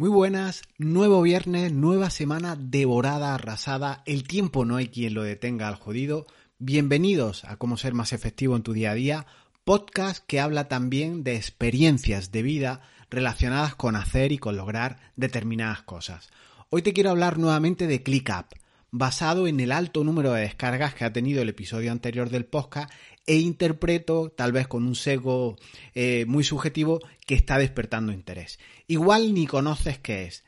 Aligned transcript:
Muy 0.00 0.08
buenas, 0.08 0.62
nuevo 0.78 1.20
viernes, 1.20 1.74
nueva 1.74 2.08
semana 2.08 2.56
devorada, 2.56 3.34
arrasada, 3.34 4.02
el 4.06 4.24
tiempo 4.24 4.64
no 4.64 4.76
hay 4.76 4.88
quien 4.88 5.12
lo 5.12 5.24
detenga 5.24 5.68
al 5.68 5.74
jodido. 5.74 6.26
Bienvenidos 6.58 7.44
a 7.44 7.56
Cómo 7.56 7.76
ser 7.76 7.92
más 7.92 8.14
efectivo 8.14 8.56
en 8.56 8.62
tu 8.62 8.72
día 8.72 8.92
a 8.92 8.94
día, 8.94 9.26
podcast 9.62 10.24
que 10.26 10.40
habla 10.40 10.68
también 10.68 11.22
de 11.22 11.36
experiencias 11.36 12.32
de 12.32 12.42
vida 12.42 12.80
relacionadas 13.10 13.74
con 13.74 13.94
hacer 13.94 14.32
y 14.32 14.38
con 14.38 14.56
lograr 14.56 15.00
determinadas 15.16 15.82
cosas. 15.82 16.30
Hoy 16.70 16.80
te 16.80 16.94
quiero 16.94 17.10
hablar 17.10 17.38
nuevamente 17.38 17.86
de 17.86 18.02
ClickUp, 18.02 18.46
basado 18.90 19.46
en 19.48 19.60
el 19.60 19.70
alto 19.70 20.02
número 20.02 20.32
de 20.32 20.40
descargas 20.40 20.94
que 20.94 21.04
ha 21.04 21.12
tenido 21.12 21.42
el 21.42 21.50
episodio 21.50 21.92
anterior 21.92 22.30
del 22.30 22.46
podcast 22.46 22.90
e 23.26 23.36
interpreto, 23.36 24.32
tal 24.36 24.52
vez 24.52 24.66
con 24.66 24.84
un 24.84 24.94
sesgo 24.94 25.56
eh, 25.94 26.24
muy 26.26 26.44
subjetivo, 26.44 27.00
que 27.26 27.34
está 27.34 27.58
despertando 27.58 28.12
interés. 28.12 28.58
Igual 28.86 29.34
ni 29.34 29.46
conoces 29.46 29.98
qué 29.98 30.24
es. 30.24 30.44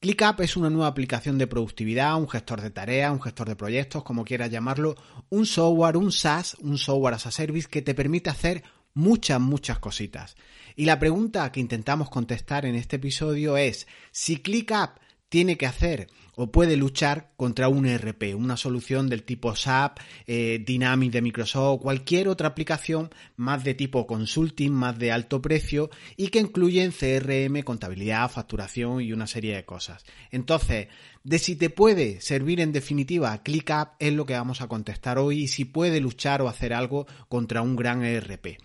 ClickUp 0.00 0.40
es 0.40 0.56
una 0.56 0.68
nueva 0.68 0.88
aplicación 0.88 1.38
de 1.38 1.46
productividad, 1.46 2.16
un 2.16 2.28
gestor 2.28 2.60
de 2.60 2.70
tareas, 2.70 3.10
un 3.10 3.22
gestor 3.22 3.48
de 3.48 3.56
proyectos, 3.56 4.02
como 4.02 4.24
quieras 4.24 4.50
llamarlo, 4.50 4.96
un 5.30 5.46
software, 5.46 5.96
un 5.96 6.12
SaaS, 6.12 6.56
un 6.60 6.76
software 6.76 7.14
as 7.14 7.26
a 7.26 7.30
service 7.30 7.68
que 7.68 7.80
te 7.80 7.94
permite 7.94 8.28
hacer 8.28 8.62
muchas, 8.92 9.40
muchas 9.40 9.78
cositas. 9.78 10.36
Y 10.76 10.84
la 10.84 10.98
pregunta 10.98 11.50
que 11.52 11.60
intentamos 11.60 12.10
contestar 12.10 12.66
en 12.66 12.74
este 12.74 12.96
episodio 12.96 13.56
es 13.56 13.86
si 14.10 14.38
ClickUp 14.38 14.98
tiene 15.28 15.56
que 15.56 15.66
hacer 15.66 16.08
o 16.36 16.50
puede 16.50 16.76
luchar 16.76 17.32
contra 17.36 17.68
un 17.68 17.86
ERP, 17.86 18.34
una 18.36 18.56
solución 18.56 19.08
del 19.08 19.22
tipo 19.22 19.54
SAP, 19.54 19.98
eh, 20.26 20.64
de 20.64 21.22
Microsoft, 21.22 21.82
cualquier 21.82 22.28
otra 22.28 22.48
aplicación 22.48 23.10
más 23.36 23.64
de 23.64 23.74
tipo 23.74 24.06
consulting, 24.06 24.72
más 24.72 24.98
de 24.98 25.12
alto 25.12 25.40
precio 25.40 25.90
y 26.16 26.28
que 26.28 26.40
incluyen 26.40 26.92
CRM, 26.92 27.62
contabilidad, 27.62 28.30
facturación 28.30 29.00
y 29.00 29.12
una 29.12 29.26
serie 29.26 29.54
de 29.54 29.64
cosas. 29.64 30.04
Entonces, 30.30 30.88
de 31.22 31.38
si 31.38 31.56
te 31.56 31.70
puede 31.70 32.20
servir 32.20 32.60
en 32.60 32.72
definitiva 32.72 33.42
ClickUp 33.42 33.90
es 33.98 34.12
lo 34.12 34.26
que 34.26 34.34
vamos 34.34 34.60
a 34.60 34.68
contestar 34.68 35.18
hoy 35.18 35.44
y 35.44 35.48
si 35.48 35.64
puede 35.64 36.00
luchar 36.00 36.42
o 36.42 36.48
hacer 36.48 36.74
algo 36.74 37.06
contra 37.28 37.62
un 37.62 37.76
gran 37.76 38.04
ERP. 38.04 38.58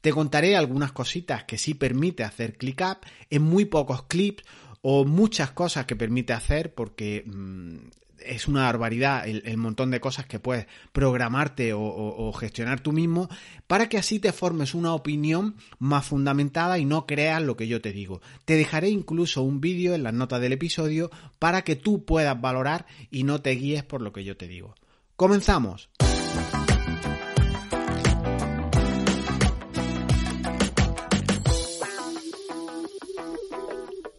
Te 0.00 0.10
contaré 0.10 0.56
algunas 0.56 0.90
cositas 0.90 1.44
que 1.44 1.58
sí 1.58 1.74
permite 1.74 2.24
hacer 2.24 2.56
ClickUp 2.56 3.04
en 3.30 3.42
muy 3.42 3.66
pocos 3.66 4.02
clips 4.02 4.42
o 4.82 5.04
muchas 5.04 5.52
cosas 5.52 5.86
que 5.86 5.96
permite 5.96 6.32
hacer 6.32 6.74
porque 6.74 7.24
mm, 7.26 7.76
es 8.26 8.48
una 8.48 8.62
barbaridad 8.62 9.26
el, 9.26 9.56
montón 9.56 9.90
de 9.90 10.00
cosas 10.00 10.26
que 10.26 10.38
puedes 10.38 10.66
programarte 10.92 11.72
o, 11.74 12.32
gestionar 12.32 12.80
tú 12.80 12.92
mismo 12.92 13.28
para 13.66 13.88
que 13.88 13.98
así 13.98 14.18
te 14.18 14.32
formes 14.32 14.74
una 14.74 14.94
opinión 14.94 15.56
más 15.78 16.06
fundamentada 16.06 16.78
y 16.78 16.84
no 16.84 17.06
creas 17.06 17.42
lo 17.42 17.56
que 17.56 17.68
yo 17.68 17.80
te 17.80 17.92
digo. 17.92 18.20
Te 18.44 18.56
dejaré 18.56 18.90
incluso 18.90 19.42
un 19.42 19.60
vídeo 19.60 19.94
en 19.94 20.02
las 20.02 20.14
notas 20.14 20.40
del 20.40 20.52
episodio 20.52 21.10
para 21.38 21.62
que 21.62 21.76
tú 21.76 22.04
puedas 22.04 22.40
valorar 22.40 22.86
y 23.10 23.24
no 23.24 23.40
te 23.40 23.50
guíes 23.50 23.84
por 23.84 24.02
lo 24.02 24.12
que 24.12 24.24
yo 24.24 24.36
te 24.36 24.48
digo. 24.48 24.74
Comenzamos. 25.16 25.90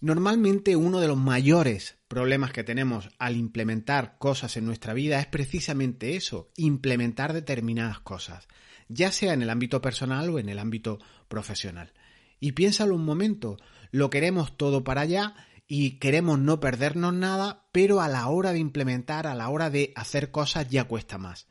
Normalmente 0.04 0.76
uno 0.76 1.00
de 1.00 1.08
los 1.08 1.16
mayores 1.16 1.98
problemas 2.10 2.52
que 2.52 2.66
tenemos 2.66 3.10
al 3.20 3.38
implementar 3.38 4.18
cosas 4.18 4.58
en 4.58 4.66
nuestra 4.66 4.94
vida 4.94 5.18
es 5.18 5.28
precisamente 5.28 6.18
eso, 6.18 6.52
implementar 6.58 7.32
determinadas 7.32 8.02
cosas, 8.02 8.50
ya 8.90 9.14
sea 9.14 9.32
en 9.32 9.42
el 9.42 9.50
ámbito 9.50 9.82
personal 9.82 10.30
o 10.30 10.40
en 10.40 10.50
el 10.50 10.60
ámbito 10.60 11.00
profesional. 11.30 11.94
Y 12.42 12.52
piénsalo 12.52 12.96
un 12.96 13.06
momento, 13.06 13.56
lo 13.92 14.10
queremos 14.10 14.58
todo 14.58 14.84
para 14.84 15.00
allá 15.00 15.36
y 15.68 15.92
queremos 16.00 16.38
no 16.38 16.60
perdernos 16.60 17.14
nada, 17.14 17.70
pero 17.72 18.02
a 18.02 18.10
la 18.10 18.28
hora 18.28 18.52
de 18.52 18.60
implementar, 18.60 19.26
a 19.26 19.36
la 19.36 19.48
hora 19.48 19.70
de 19.70 19.94
hacer 19.96 20.32
cosas 20.32 20.68
ya 20.68 20.84
cuesta 20.84 21.18
más. 21.18 21.48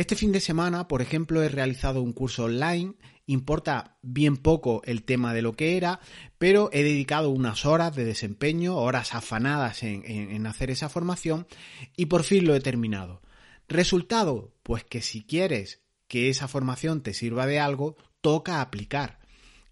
Este 0.00 0.16
fin 0.16 0.32
de 0.32 0.40
semana, 0.40 0.88
por 0.88 1.02
ejemplo, 1.02 1.42
he 1.42 1.50
realizado 1.50 2.00
un 2.00 2.14
curso 2.14 2.44
online 2.44 2.94
importa 3.26 3.98
bien 4.00 4.38
poco 4.38 4.80
el 4.86 5.02
tema 5.02 5.34
de 5.34 5.42
lo 5.42 5.52
que 5.52 5.76
era, 5.76 6.00
pero 6.38 6.70
he 6.72 6.82
dedicado 6.82 7.28
unas 7.28 7.66
horas 7.66 7.94
de 7.94 8.06
desempeño, 8.06 8.78
horas 8.78 9.14
afanadas 9.14 9.82
en, 9.82 10.46
hacer 10.46 10.70
esa 10.70 10.88
formación 10.88 11.46
y 11.98 12.06
por 12.06 12.24
fin 12.24 12.46
lo 12.46 12.54
he 12.54 12.60
terminado. 12.60 13.20
Resultado, 13.68 14.54
pues 14.62 14.84
que 14.84 15.02
si 15.02 15.22
quieres 15.22 15.82
que 16.08 16.30
esa 16.30 16.48
formación 16.48 17.02
te 17.02 17.12
sirva 17.12 17.46
de 17.46 17.60
algo, 17.60 17.98
toca 18.22 18.62
aplicar. 18.62 19.18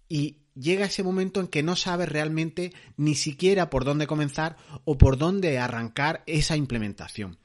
Y 0.07 0.43
llega 0.53 0.85
ese 0.85 1.01
momento 1.01 1.39
en 1.39 1.47
que 1.47 1.63
no 1.63 1.75
sabes 1.75 2.07
realmente 2.07 2.71
ni 2.97 3.15
siquiera 3.15 3.71
por 3.71 3.83
dónde 3.83 4.05
comenzar 4.05 4.57
o 4.85 4.95
por 4.95 5.17
dónde 5.17 5.57
arrancar 5.57 6.21
esa 6.27 6.55
implementación. 6.55 7.39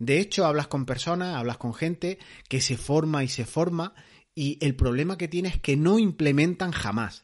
De 0.00 0.18
hecho, 0.18 0.46
hablas 0.46 0.66
con 0.66 0.86
personas, 0.86 1.36
hablas 1.36 1.58
con 1.58 1.74
gente 1.74 2.18
que 2.48 2.62
se 2.62 2.78
forma 2.78 3.22
y 3.22 3.28
se 3.28 3.44
forma 3.44 3.94
y 4.34 4.56
el 4.62 4.74
problema 4.74 5.18
que 5.18 5.28
tiene 5.28 5.50
es 5.50 5.60
que 5.60 5.76
no 5.76 5.98
implementan 5.98 6.72
jamás. 6.72 7.22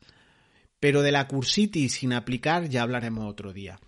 Pero 0.78 1.00
de 1.00 1.10
la 1.10 1.26
cursitis 1.26 1.94
sin 1.94 2.12
aplicar 2.12 2.68
ya 2.68 2.82
hablaremos 2.82 3.24
otro 3.28 3.54
día. 3.54 3.80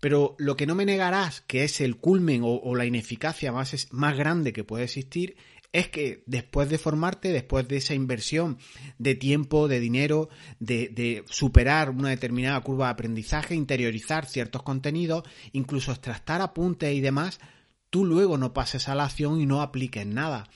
Pero 0.00 0.36
lo 0.38 0.54
que 0.54 0.66
no 0.66 0.74
me 0.74 0.84
negarás, 0.84 1.40
que 1.40 1.64
es 1.64 1.80
el 1.80 1.96
culmen 1.96 2.42
o, 2.44 2.74
la 2.76 2.84
ineficacia 2.84 3.52
más, 3.52 3.88
más 3.90 4.14
grande 4.14 4.52
que 4.52 4.64
puede 4.64 4.84
existir, 4.84 5.36
es 5.72 5.88
que 5.88 6.22
después 6.26 6.68
de 6.68 6.76
formarte, 6.76 7.32
después 7.32 7.66
de 7.66 7.78
esa 7.78 7.94
inversión 7.94 8.58
de 8.98 9.14
tiempo, 9.14 9.66
de 9.66 9.80
dinero, 9.80 10.28
de, 10.60 10.88
de, 10.88 11.24
superar 11.30 11.88
una 11.88 12.10
determinada 12.10 12.60
curva 12.60 12.86
de 12.86 12.92
aprendizaje, 12.92 13.54
interiorizar 13.54 14.26
ciertos 14.26 14.62
contenidos, 14.62 15.24
incluso 15.52 15.90
extractar 15.90 16.42
apuntes 16.42 16.94
y 16.94 17.00
demás, 17.00 17.40
tú 17.90 18.04
luego 18.04 18.38
no 18.38 18.52
pases 18.52 18.88
a 18.88 18.94
la 18.94 19.04
acción 19.04 19.40
y 19.40 19.46
no 19.46 19.62
apliques 19.62 20.06
nada. 20.06 20.48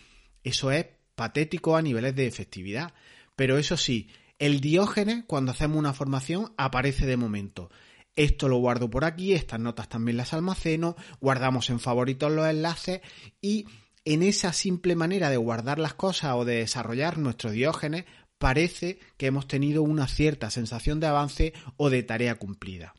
Eso 0.42 0.70
es 0.70 0.86
patético 1.14 1.76
a 1.76 1.82
niveles 1.82 2.16
de 2.16 2.26
efectividad. 2.26 2.94
Pero 3.36 3.58
eso 3.58 3.76
sí, 3.76 4.08
el 4.38 4.60
diógenes, 4.60 5.24
cuando 5.26 5.52
hacemos 5.52 5.78
una 5.78 5.92
formación, 5.92 6.52
aparece 6.56 7.06
de 7.06 7.16
momento. 7.16 7.70
Esto 8.16 8.48
lo 8.48 8.58
guardo 8.58 8.90
por 8.90 9.04
aquí, 9.04 9.32
estas 9.32 9.60
notas 9.60 9.88
también 9.88 10.16
las 10.16 10.32
almaceno, 10.32 10.96
guardamos 11.20 11.70
en 11.70 11.80
favoritos 11.80 12.32
los 12.32 12.46
enlaces 12.46 13.00
y 13.40 13.66
en 14.04 14.22
esa 14.22 14.52
simple 14.52 14.96
manera 14.96 15.30
de 15.30 15.36
guardar 15.36 15.78
las 15.78 15.94
cosas 15.94 16.34
o 16.34 16.44
de 16.44 16.56
desarrollar 16.56 17.18
nuestro 17.18 17.50
diógenes, 17.50 18.06
parece 18.38 18.98
que 19.16 19.26
hemos 19.26 19.46
tenido 19.46 19.82
una 19.82 20.08
cierta 20.08 20.50
sensación 20.50 21.00
de 21.00 21.06
avance 21.06 21.52
o 21.76 21.90
de 21.90 22.02
tarea 22.02 22.36
cumplida. 22.36 22.94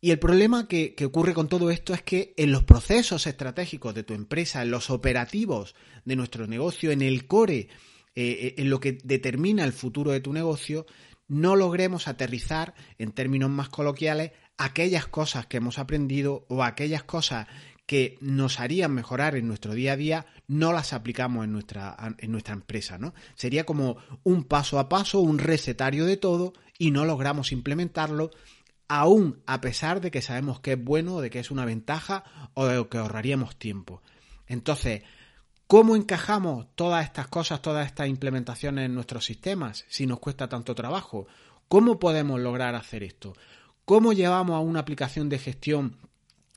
Y 0.00 0.12
el 0.12 0.18
problema 0.20 0.68
que, 0.68 0.94
ocurre 1.04 1.34
con 1.34 1.48
todo 1.48 1.70
esto 1.70 1.92
es 1.92 2.02
que 2.02 2.32
en 2.36 2.52
los 2.52 2.62
procesos 2.62 3.26
estratégicos 3.26 3.94
de 3.94 4.04
tu 4.04 4.14
empresa, 4.14 4.62
en 4.62 4.70
los 4.70 4.90
operativos 4.90 5.74
de 6.04 6.14
nuestro 6.14 6.46
negocio, 6.46 6.92
en 6.92 7.02
el 7.02 7.26
core, 7.26 7.58
eh, 7.58 7.68
eh, 8.14 8.54
en 8.58 8.70
lo 8.70 8.78
que 8.78 8.98
determina 9.02 9.64
el 9.64 9.72
futuro 9.72 10.12
de 10.12 10.20
tu 10.20 10.32
negocio, 10.32 10.86
no 11.26 11.56
logremos 11.56 12.06
aterrizar, 12.06 12.74
en 12.98 13.10
términos 13.10 13.50
más 13.50 13.68
coloquiales, 13.70 14.32
aquellas 14.56 15.08
cosas 15.08 15.46
que 15.46 15.56
hemos 15.56 15.78
aprendido 15.78 16.46
o 16.48 16.62
aquellas 16.62 17.02
cosas 17.02 17.48
que 17.84 18.18
nos 18.20 18.60
harían 18.60 18.92
mejorar 18.92 19.34
en 19.34 19.48
nuestro 19.48 19.72
día 19.72 19.92
a 19.94 19.96
día, 19.96 20.26
no 20.46 20.72
las 20.72 20.92
aplicamos 20.92 21.44
en 21.44 21.52
nuestra, 21.52 21.96
en 22.18 22.30
nuestra 22.30 22.54
empresa, 22.54 22.98
¿no? 22.98 23.14
Sería 23.34 23.64
como 23.64 23.96
un 24.24 24.44
paso 24.44 24.78
a 24.78 24.88
paso, 24.88 25.20
un 25.20 25.38
recetario 25.38 26.04
de 26.04 26.18
todo 26.18 26.52
y 26.76 26.90
no 26.90 27.04
logramos 27.04 27.50
implementarlo 27.50 28.30
aún 28.88 29.42
a 29.46 29.60
pesar 29.60 30.00
de 30.00 30.10
que 30.10 30.22
sabemos 30.22 30.60
que 30.60 30.72
es 30.72 30.82
bueno, 30.82 31.20
de 31.20 31.30
que 31.30 31.38
es 31.38 31.50
una 31.50 31.64
ventaja 31.64 32.24
o 32.54 32.66
de 32.66 32.88
que 32.88 32.98
ahorraríamos 32.98 33.56
tiempo. 33.56 34.02
Entonces, 34.46 35.02
¿cómo 35.66 35.94
encajamos 35.94 36.66
todas 36.74 37.04
estas 37.04 37.28
cosas, 37.28 37.62
todas 37.62 37.86
estas 37.86 38.08
implementaciones 38.08 38.86
en 38.86 38.94
nuestros 38.94 39.26
sistemas 39.26 39.84
si 39.88 40.06
nos 40.06 40.18
cuesta 40.18 40.48
tanto 40.48 40.74
trabajo? 40.74 41.26
¿Cómo 41.68 41.98
podemos 41.98 42.40
lograr 42.40 42.74
hacer 42.74 43.02
esto? 43.02 43.34
¿Cómo 43.84 44.14
llevamos 44.14 44.56
a 44.56 44.60
una 44.60 44.80
aplicación 44.80 45.28
de 45.28 45.38
gestión 45.38 45.96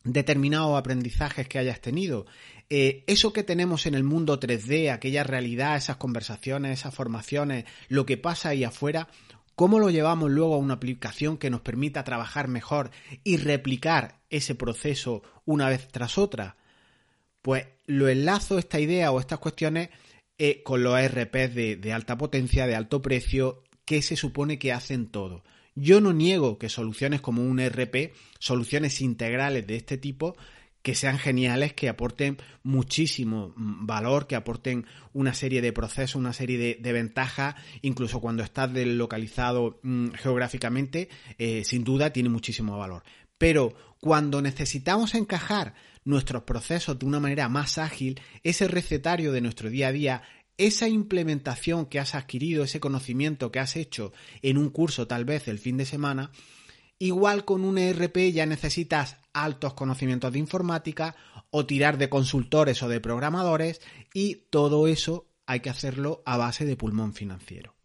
determinados 0.04 0.80
aprendizajes 0.80 1.48
que 1.48 1.60
hayas 1.60 1.82
tenido? 1.82 2.26
Eh, 2.70 3.04
eso 3.08 3.34
que 3.34 3.44
tenemos 3.44 3.86
en 3.86 3.96
el 3.96 4.06
mundo 4.06 4.40
3D, 4.40 4.90
aquella 4.94 5.26
realidad, 5.26 5.76
esas 5.76 5.98
conversaciones, 5.98 6.80
esas 6.80 6.96
formaciones, 6.96 7.66
lo 7.90 8.06
que 8.06 8.16
pasa 8.16 8.50
ahí 8.50 8.64
afuera, 8.64 9.10
¿Cómo 9.56 9.80
lo 9.80 9.90
llevamos 9.90 10.32
luego 10.32 10.56
a 10.56 10.60
una 10.60 10.76
aplicación 10.76 11.38
que 11.38 11.50
nos 11.50 11.62
permita 11.62 12.04
trabajar 12.04 12.48
mejor 12.48 12.92
y 13.24 13.38
replicar 13.38 14.22
ese 14.30 14.56
proceso 14.56 15.24
una 15.46 15.70
vez 15.70 15.88
tras 15.90 16.18
otra? 16.18 16.58
Pues 17.42 17.66
lo 17.86 18.08
enlazo 18.08 18.58
esta 18.58 18.80
idea 18.80 19.12
o 19.12 19.20
estas 19.20 19.40
cuestiones 19.40 19.90
eh, 20.38 20.64
con 20.64 20.84
los 20.84 21.00
ERP 21.00 21.36
de, 21.54 21.76
de 21.76 21.94
alta 21.94 22.18
potencia, 22.18 22.66
de 22.66 22.76
alto 22.76 23.02
precio, 23.02 23.64
que 23.86 24.02
se 24.02 24.16
supone 24.16 24.58
que 24.58 24.72
hacen 24.72 25.08
todo. 25.08 25.44
Yo 25.76 26.02
no 26.02 26.14
niego 26.14 26.58
que 26.58 26.70
soluciones 26.70 27.22
como 27.22 27.44
un 27.44 27.60
ERP, 27.60 28.14
soluciones 28.40 29.02
integrales 29.02 29.66
de 29.68 29.76
este 29.76 29.98
tipo, 29.98 30.36
que 30.82 30.96
sean 30.96 31.20
geniales, 31.20 31.74
que 31.74 31.90
aporten 31.90 32.38
muchísimo 32.64 33.54
mm, 33.56 33.86
valor, 33.86 34.28
que 34.28 34.36
aporten 34.36 34.86
una 35.14 35.34
serie 35.34 35.62
de 35.62 35.74
procesos, 35.74 36.16
una 36.16 36.34
serie 36.34 36.76
de, 36.80 36.92
ventajas, 36.92 37.56
incluso 37.82 38.20
cuando 38.20 38.44
estás 38.44 38.74
deslocalizado 38.74 39.80
mm, 39.84 40.10
geográficamente, 40.12 41.10
eh, 41.38 41.64
sin 41.64 41.84
duda 41.84 42.12
tiene 42.12 42.30
muchísimo 42.30 42.78
valor. 42.78 43.04
Pero 43.38 43.74
cuando 44.00 44.42
necesitamos 44.42 45.16
encajar 45.16 45.74
nuestros 46.04 46.44
procesos 46.44 46.98
de 46.98 47.06
una 47.06 47.20
manera 47.20 47.50
más 47.50 47.78
ágil, 47.78 48.20
ese 48.44 48.68
recetario 48.68 49.32
de 49.32 49.42
nuestro 49.42 49.70
día 49.70 49.88
a 49.88 49.92
día, 49.92 50.24
esa 50.58 50.88
implementación 50.88 51.86
que 51.86 52.00
has 52.00 52.16
adquirido, 52.16 52.64
ese 52.64 52.80
conocimiento 52.80 53.52
que 53.52 53.60
has 53.60 53.76
hecho 53.76 54.14
en 54.42 54.58
un 54.58 54.70
curso 54.70 55.08
tal 55.08 55.26
vez 55.26 55.48
el 55.48 55.60
fin 55.60 55.78
de 55.78 55.86
semana, 55.86 56.32
igual 57.00 57.46
con 57.46 57.64
un 57.64 57.78
ERP 57.78 58.32
ya 58.32 58.46
necesitas 58.46 59.18
altos 59.34 59.74
conocimientos 59.74 60.32
de 60.34 60.40
informática 60.40 61.16
o 61.50 61.66
tirar 61.66 61.98
de 61.98 62.10
consultores 62.10 62.82
o 62.84 62.90
de 62.90 63.00
programadores 63.00 63.82
y 64.14 64.48
todo 64.50 64.88
eso 64.88 65.28
hay 65.46 65.60
que 65.60 65.70
hacerlo 65.70 66.22
a 66.26 66.38
base 66.38 66.66
de 66.66 66.78
pulmón 66.78 67.14
financiero. 67.14 67.76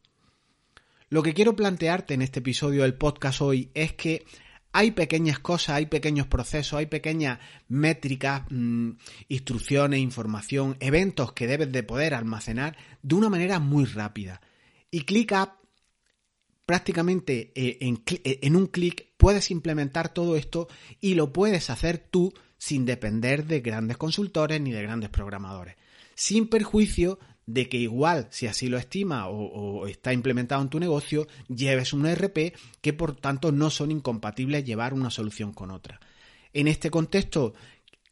Lo 1.09 1.23
que 1.23 1.35
quiero 1.35 1.55
plantearte 1.55 2.15
en 2.15 2.23
este 2.23 2.41
episodio 2.41 2.83
del 2.83 2.95
podcast 2.95 3.41
hoy 3.41 3.71
es 3.75 3.93
que 3.93 4.25
hay 4.73 4.91
pequeñas 4.91 5.39
cosas, 5.39 5.77
hay 5.77 5.87
pequeños 5.87 6.27
procesos, 6.27 6.79
hay 6.79 6.87
pequeñas 6.87 7.39
métricas, 7.69 8.43
mm, 8.51 8.91
instrucciones, 9.29 10.01
información, 10.01 10.77
eventos 10.81 11.33
que 11.33 11.47
debes 11.47 11.73
de 11.73 11.83
poder 11.83 12.13
almacenar 12.13 12.77
de 13.03 13.15
una 13.15 13.31
manera 13.31 13.59
muy 13.59 13.85
rápida. 13.85 14.41
Y 14.91 15.03
ClickUp 15.03 15.51
prácticamente 16.67 17.53
eh, 17.55 17.79
en, 17.81 18.03
eh, 18.25 18.41
en 18.43 18.57
un 18.57 18.67
clic 18.67 19.07
puedes 19.17 19.51
implementar 19.51 20.13
todo 20.13 20.37
esto 20.37 20.69
y 21.01 21.15
lo 21.15 21.33
puedes 21.33 21.71
hacer 21.71 21.99
tú 21.99 22.35
sin 22.59 22.85
depender 22.85 23.47
de 23.47 23.61
grandes 23.61 23.97
consultores 23.97 24.61
ni 24.61 24.73
de 24.73 24.83
grandes 24.83 25.11
programadores. 25.11 25.77
Sin 26.15 26.49
perjuicio 26.49 27.19
de 27.47 27.69
que 27.69 27.77
igual, 27.77 28.27
si 28.31 28.49
así 28.49 28.69
lo 28.69 28.77
estima 28.77 29.29
o, 29.29 29.87
está 29.87 30.13
implementado 30.13 30.63
en 30.63 30.69
tu 30.69 30.81
negocio, 30.81 31.29
lleves 31.49 31.93
un 31.93 32.07
ERP 32.07 32.55
que 32.81 32.93
por 32.93 33.15
tanto 33.15 33.53
no 33.53 33.71
son 33.71 33.93
incompatibles 33.93 34.65
llevar 34.65 34.93
una 34.93 35.11
solución 35.11 35.53
con 35.53 35.71
otra. 35.71 36.01
En 36.53 36.67
este 36.67 36.91
contexto, 36.91 37.55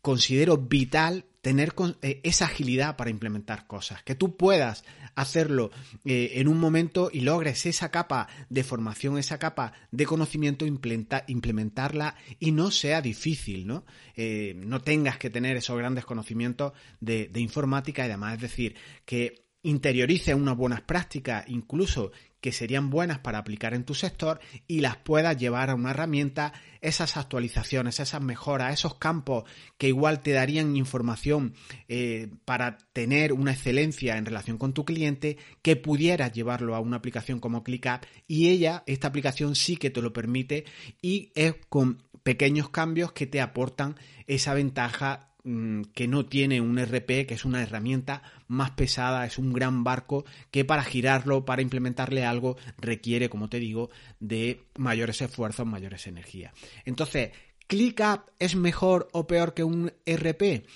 considero 0.00 0.56
vital 0.56 1.24
tener 1.44 1.74
eh, 2.00 2.20
esa 2.22 2.46
agilidad 2.46 2.96
para 2.96 3.10
implementar 3.10 3.66
cosas, 3.66 4.02
que 4.02 4.14
tú 4.14 4.34
puedas 4.34 4.82
hacerlo 5.14 5.70
eh, 6.06 6.32
en 6.36 6.48
un 6.48 6.58
momento 6.58 7.10
y 7.12 7.20
logres 7.20 7.66
esa 7.66 7.90
capa 7.90 8.28
de 8.48 8.64
formación, 8.64 9.18
esa 9.18 9.38
capa 9.38 9.74
de 9.90 10.06
conocimiento, 10.06 10.64
implementarla 10.64 12.16
y 12.40 12.52
no 12.52 12.70
sea 12.70 13.02
difícil, 13.02 13.66
¿no? 13.66 13.84
Eh, 14.16 14.54
no 14.56 14.80
tengas 14.80 15.18
que 15.18 15.28
tener 15.28 15.58
esos 15.58 15.76
grandes 15.76 16.06
conocimientos 16.06 16.72
de, 17.00 17.28
de 17.28 17.40
informática 17.40 18.06
y 18.06 18.08
demás, 18.08 18.36
es 18.36 18.40
decir, 18.40 18.76
que 19.04 19.43
interiorice 19.64 20.34
unas 20.34 20.56
buenas 20.56 20.82
prácticas, 20.82 21.44
incluso 21.48 22.12
que 22.44 22.52
serían 22.52 22.90
buenas 22.90 23.20
para 23.20 23.38
aplicar 23.38 23.72
en 23.72 23.84
tu 23.84 23.94
sector 23.94 24.38
y 24.66 24.80
las 24.80 24.98
puedas 24.98 25.34
llevar 25.38 25.70
a 25.70 25.74
una 25.74 25.92
herramienta, 25.92 26.52
esas 26.82 27.16
actualizaciones, 27.16 28.00
esas 28.00 28.20
mejoras, 28.20 28.74
esos 28.74 28.96
campos 28.96 29.44
que 29.78 29.88
igual 29.88 30.20
te 30.20 30.32
darían 30.32 30.76
información 30.76 31.54
eh, 31.88 32.28
para 32.44 32.76
tener 32.92 33.32
una 33.32 33.52
excelencia 33.52 34.18
en 34.18 34.26
relación 34.26 34.58
con 34.58 34.74
tu 34.74 34.84
cliente, 34.84 35.38
que 35.62 35.76
pudieras 35.76 36.32
llevarlo 36.32 36.74
a 36.74 36.80
una 36.80 36.98
aplicación 36.98 37.40
como 37.40 37.64
ClickUp. 37.64 38.04
Y 38.28 38.50
ella, 38.50 38.82
esta 38.86 39.08
aplicación 39.08 39.54
sí 39.54 39.78
que 39.78 39.88
te 39.88 40.02
lo 40.02 40.12
permite 40.12 40.66
y 41.00 41.32
es 41.34 41.54
con 41.70 42.02
pequeños 42.22 42.68
cambios 42.68 43.12
que 43.12 43.26
te 43.26 43.40
aportan 43.40 43.96
esa 44.26 44.52
ventaja 44.52 45.33
que 45.44 46.08
no 46.08 46.24
tiene 46.24 46.62
un 46.62 46.78
RP, 46.78 47.26
que 47.26 47.34
es 47.34 47.44
una 47.44 47.62
herramienta 47.62 48.22
más 48.48 48.70
pesada, 48.70 49.26
es 49.26 49.36
un 49.38 49.52
gran 49.52 49.84
barco 49.84 50.24
que 50.50 50.64
para 50.64 50.82
girarlo, 50.82 51.44
para 51.44 51.60
implementarle 51.60 52.24
algo, 52.24 52.56
requiere, 52.78 53.28
como 53.28 53.50
te 53.50 53.60
digo, 53.60 53.90
de 54.20 54.62
mayores 54.78 55.20
esfuerzos, 55.20 55.66
mayores 55.66 56.06
energías. 56.06 56.54
Entonces, 56.86 57.32
ClickUp 57.66 58.30
es 58.38 58.56
mejor 58.56 59.08
o 59.12 59.26
peor 59.26 59.52
que 59.52 59.64
un 59.64 59.92
RP? 60.06 60.66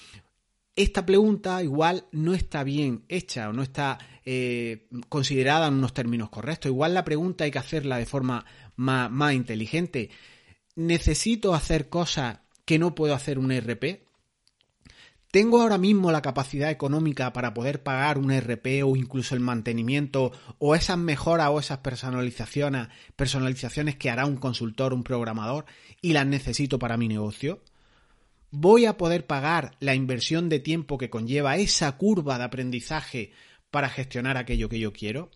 Esta 0.76 1.04
pregunta 1.04 1.62
igual 1.62 2.04
no 2.12 2.34
está 2.34 2.62
bien 2.62 3.04
hecha 3.08 3.48
o 3.48 3.52
no 3.52 3.62
está 3.62 3.98
eh, 4.24 4.86
considerada 5.08 5.68
en 5.68 5.74
unos 5.74 5.94
términos 5.94 6.28
correctos. 6.28 6.70
Igual 6.70 6.92
la 6.92 7.04
pregunta 7.04 7.44
hay 7.44 7.50
que 7.50 7.58
hacerla 7.58 7.96
de 7.96 8.06
forma 8.06 8.44
más, 8.76 9.10
más 9.10 9.32
inteligente. 9.32 10.10
¿Necesito 10.76 11.54
hacer 11.54 11.88
cosas 11.88 12.40
que 12.66 12.78
no 12.78 12.94
puedo 12.94 13.14
hacer 13.14 13.38
un 13.38 13.50
RP? 13.50 14.07
¿Tengo 15.38 15.62
ahora 15.62 15.78
mismo 15.78 16.10
la 16.10 16.20
capacidad 16.20 16.68
económica 16.68 17.32
para 17.32 17.54
poder 17.54 17.84
pagar 17.84 18.18
un 18.18 18.32
RP 18.32 18.82
o 18.82 18.96
incluso 18.96 19.36
el 19.36 19.40
mantenimiento 19.40 20.32
o 20.58 20.74
esas 20.74 20.98
mejoras 20.98 21.50
o 21.50 21.60
esas 21.60 21.78
personalizaciones, 21.78 22.88
personalizaciones 23.14 23.94
que 23.94 24.10
hará 24.10 24.26
un 24.26 24.36
consultor, 24.36 24.92
un 24.92 25.04
programador 25.04 25.64
y 26.02 26.12
las 26.12 26.26
necesito 26.26 26.80
para 26.80 26.96
mi 26.96 27.06
negocio? 27.06 27.62
¿Voy 28.50 28.84
a 28.84 28.96
poder 28.96 29.28
pagar 29.28 29.76
la 29.78 29.94
inversión 29.94 30.48
de 30.48 30.58
tiempo 30.58 30.98
que 30.98 31.08
conlleva 31.08 31.56
esa 31.56 31.96
curva 31.96 32.36
de 32.36 32.42
aprendizaje 32.42 33.30
para 33.70 33.88
gestionar 33.88 34.38
aquello 34.38 34.68
que 34.68 34.80
yo 34.80 34.92
quiero? 34.92 35.30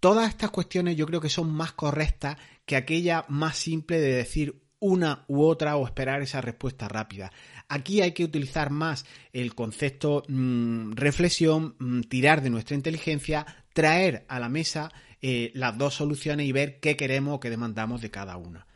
Todas 0.00 0.30
estas 0.30 0.48
cuestiones 0.48 0.96
yo 0.96 1.04
creo 1.04 1.20
que 1.20 1.28
son 1.28 1.52
más 1.52 1.72
correctas 1.72 2.38
que 2.64 2.76
aquella 2.76 3.26
más 3.28 3.58
simple 3.58 4.00
de 4.00 4.14
decir 4.14 4.62
una 4.80 5.26
u 5.28 5.42
otra 5.42 5.76
o 5.76 5.84
esperar 5.84 6.22
esa 6.22 6.40
respuesta 6.40 6.88
rápida. 6.88 7.30
Aquí 7.72 8.00
hay 8.00 8.10
que 8.10 8.24
utilizar 8.24 8.70
más 8.70 9.06
el 9.32 9.54
concepto 9.54 10.24
mm, 10.26 10.94
reflexión, 10.94 11.76
mm, 11.78 12.00
tirar 12.02 12.42
de 12.42 12.50
nuestra 12.50 12.74
inteligencia, 12.74 13.46
traer 13.72 14.26
a 14.28 14.40
la 14.40 14.48
mesa 14.48 14.92
eh, 15.22 15.52
las 15.54 15.78
dos 15.78 15.94
soluciones 15.94 16.46
y 16.46 16.52
ver 16.52 16.80
qué 16.80 16.96
queremos 16.96 17.36
o 17.36 17.40
qué 17.40 17.48
demandamos 17.48 18.02
de 18.02 18.10
cada 18.10 18.36
una. 18.36 18.66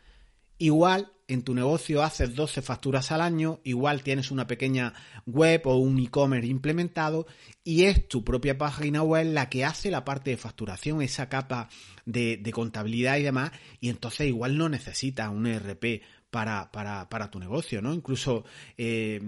Igual 0.57 1.11
en 1.27 1.43
tu 1.43 1.53
negocio 1.53 2.03
haces 2.03 2.35
12 2.35 2.61
facturas 2.61 3.11
al 3.11 3.19
año, 3.19 3.59
igual 3.65 4.01
tienes 4.01 4.31
una 4.31 4.47
pequeña 4.47 4.93
web 5.25 5.63
o 5.65 5.75
un 5.75 5.99
e-commerce 5.99 6.47
implementado 6.47 7.27
y 7.63 7.83
es 7.83 8.07
tu 8.07 8.23
propia 8.23 8.57
página 8.57 9.01
web 9.03 9.27
la 9.33 9.49
que 9.49 9.65
hace 9.65 9.91
la 9.91 10.05
parte 10.05 10.29
de 10.29 10.37
facturación, 10.37 11.01
esa 11.01 11.27
capa 11.27 11.67
de, 12.05 12.39
contabilidad 12.53 13.17
y 13.17 13.23
demás, 13.23 13.51
y 13.81 13.89
entonces 13.89 14.27
igual 14.27 14.57
no 14.57 14.69
necesitas 14.69 15.29
un 15.29 15.47
ERP 15.47 16.03
para, 16.35 16.69
para, 16.69 17.07
para 17.07 17.31
tu 17.31 17.39
negocio, 17.39 17.81
¿no? 17.81 17.93
Incluso 17.93 18.43
eh, 18.77 19.21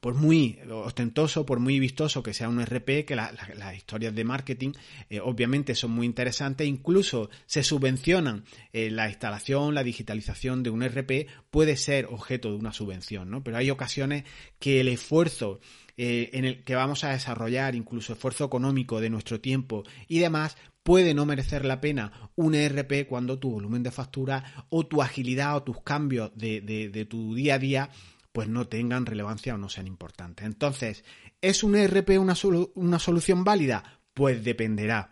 por 0.00 0.14
muy 0.14 0.58
ostentoso, 0.70 1.44
por 1.44 1.60
muy 1.60 1.78
vistoso 1.78 2.22
que 2.22 2.32
sea 2.32 2.48
un 2.48 2.64
RP, 2.64 3.04
que 3.04 3.14
las 3.14 3.76
historias 3.76 4.14
de 4.14 4.24
marketing 4.24 4.72
eh, 5.10 5.20
obviamente 5.20 5.74
son 5.74 5.90
muy 5.90 6.06
interesantes, 6.06 6.66
incluso 6.66 7.28
se 7.44 7.62
subvencionan 7.62 8.44
eh, 8.72 8.90
la 8.90 9.06
instalación, 9.06 9.74
la 9.74 9.84
digitalización 9.84 10.62
de 10.62 10.70
un 10.70 10.82
RP 10.82 11.26
puede 11.50 11.76
ser 11.76 12.06
objeto 12.06 12.48
de 12.48 12.56
una 12.56 12.72
subvención, 12.72 13.30
¿no? 13.30 13.44
Pero 13.44 13.58
hay 13.58 13.68
ocasiones 13.68 14.24
que 14.58 14.80
el 14.80 14.88
esfuerzo 14.88 15.60
en 15.98 16.44
el 16.44 16.62
que 16.62 16.74
vamos 16.74 17.04
a 17.04 17.12
desarrollar, 17.12 17.74
incluso 17.74 18.12
esfuerzo 18.12 18.44
económico 18.44 19.00
de 19.00 19.08
nuestro 19.08 19.40
tiempo 19.40 19.82
y 20.08 20.18
demás, 20.18 20.56
puede 20.86 21.14
no 21.14 21.26
merecer 21.26 21.64
la 21.64 21.80
pena 21.80 22.30
un 22.36 22.54
ERP 22.54 23.08
cuando 23.08 23.40
tu 23.40 23.50
volumen 23.50 23.82
de 23.82 23.90
factura 23.90 24.66
o 24.68 24.86
tu 24.86 25.02
agilidad 25.02 25.56
o 25.56 25.64
tus 25.64 25.82
cambios 25.82 26.30
de, 26.36 27.06
tu 27.10 27.34
día 27.34 27.56
a 27.56 27.58
día 27.58 27.90
pues 28.30 28.48
no 28.48 28.68
tengan 28.68 29.04
relevancia 29.04 29.56
o 29.56 29.58
no 29.58 29.68
sean 29.68 29.88
importantes. 29.88 30.46
Entonces, 30.46 31.04
¿es 31.40 31.64
un 31.64 31.74
ERP 31.74 32.10
una, 32.20 32.34
una 32.76 33.00
solución 33.00 33.42
válida? 33.42 34.00
Pues 34.14 34.44
dependerá. 34.44 35.10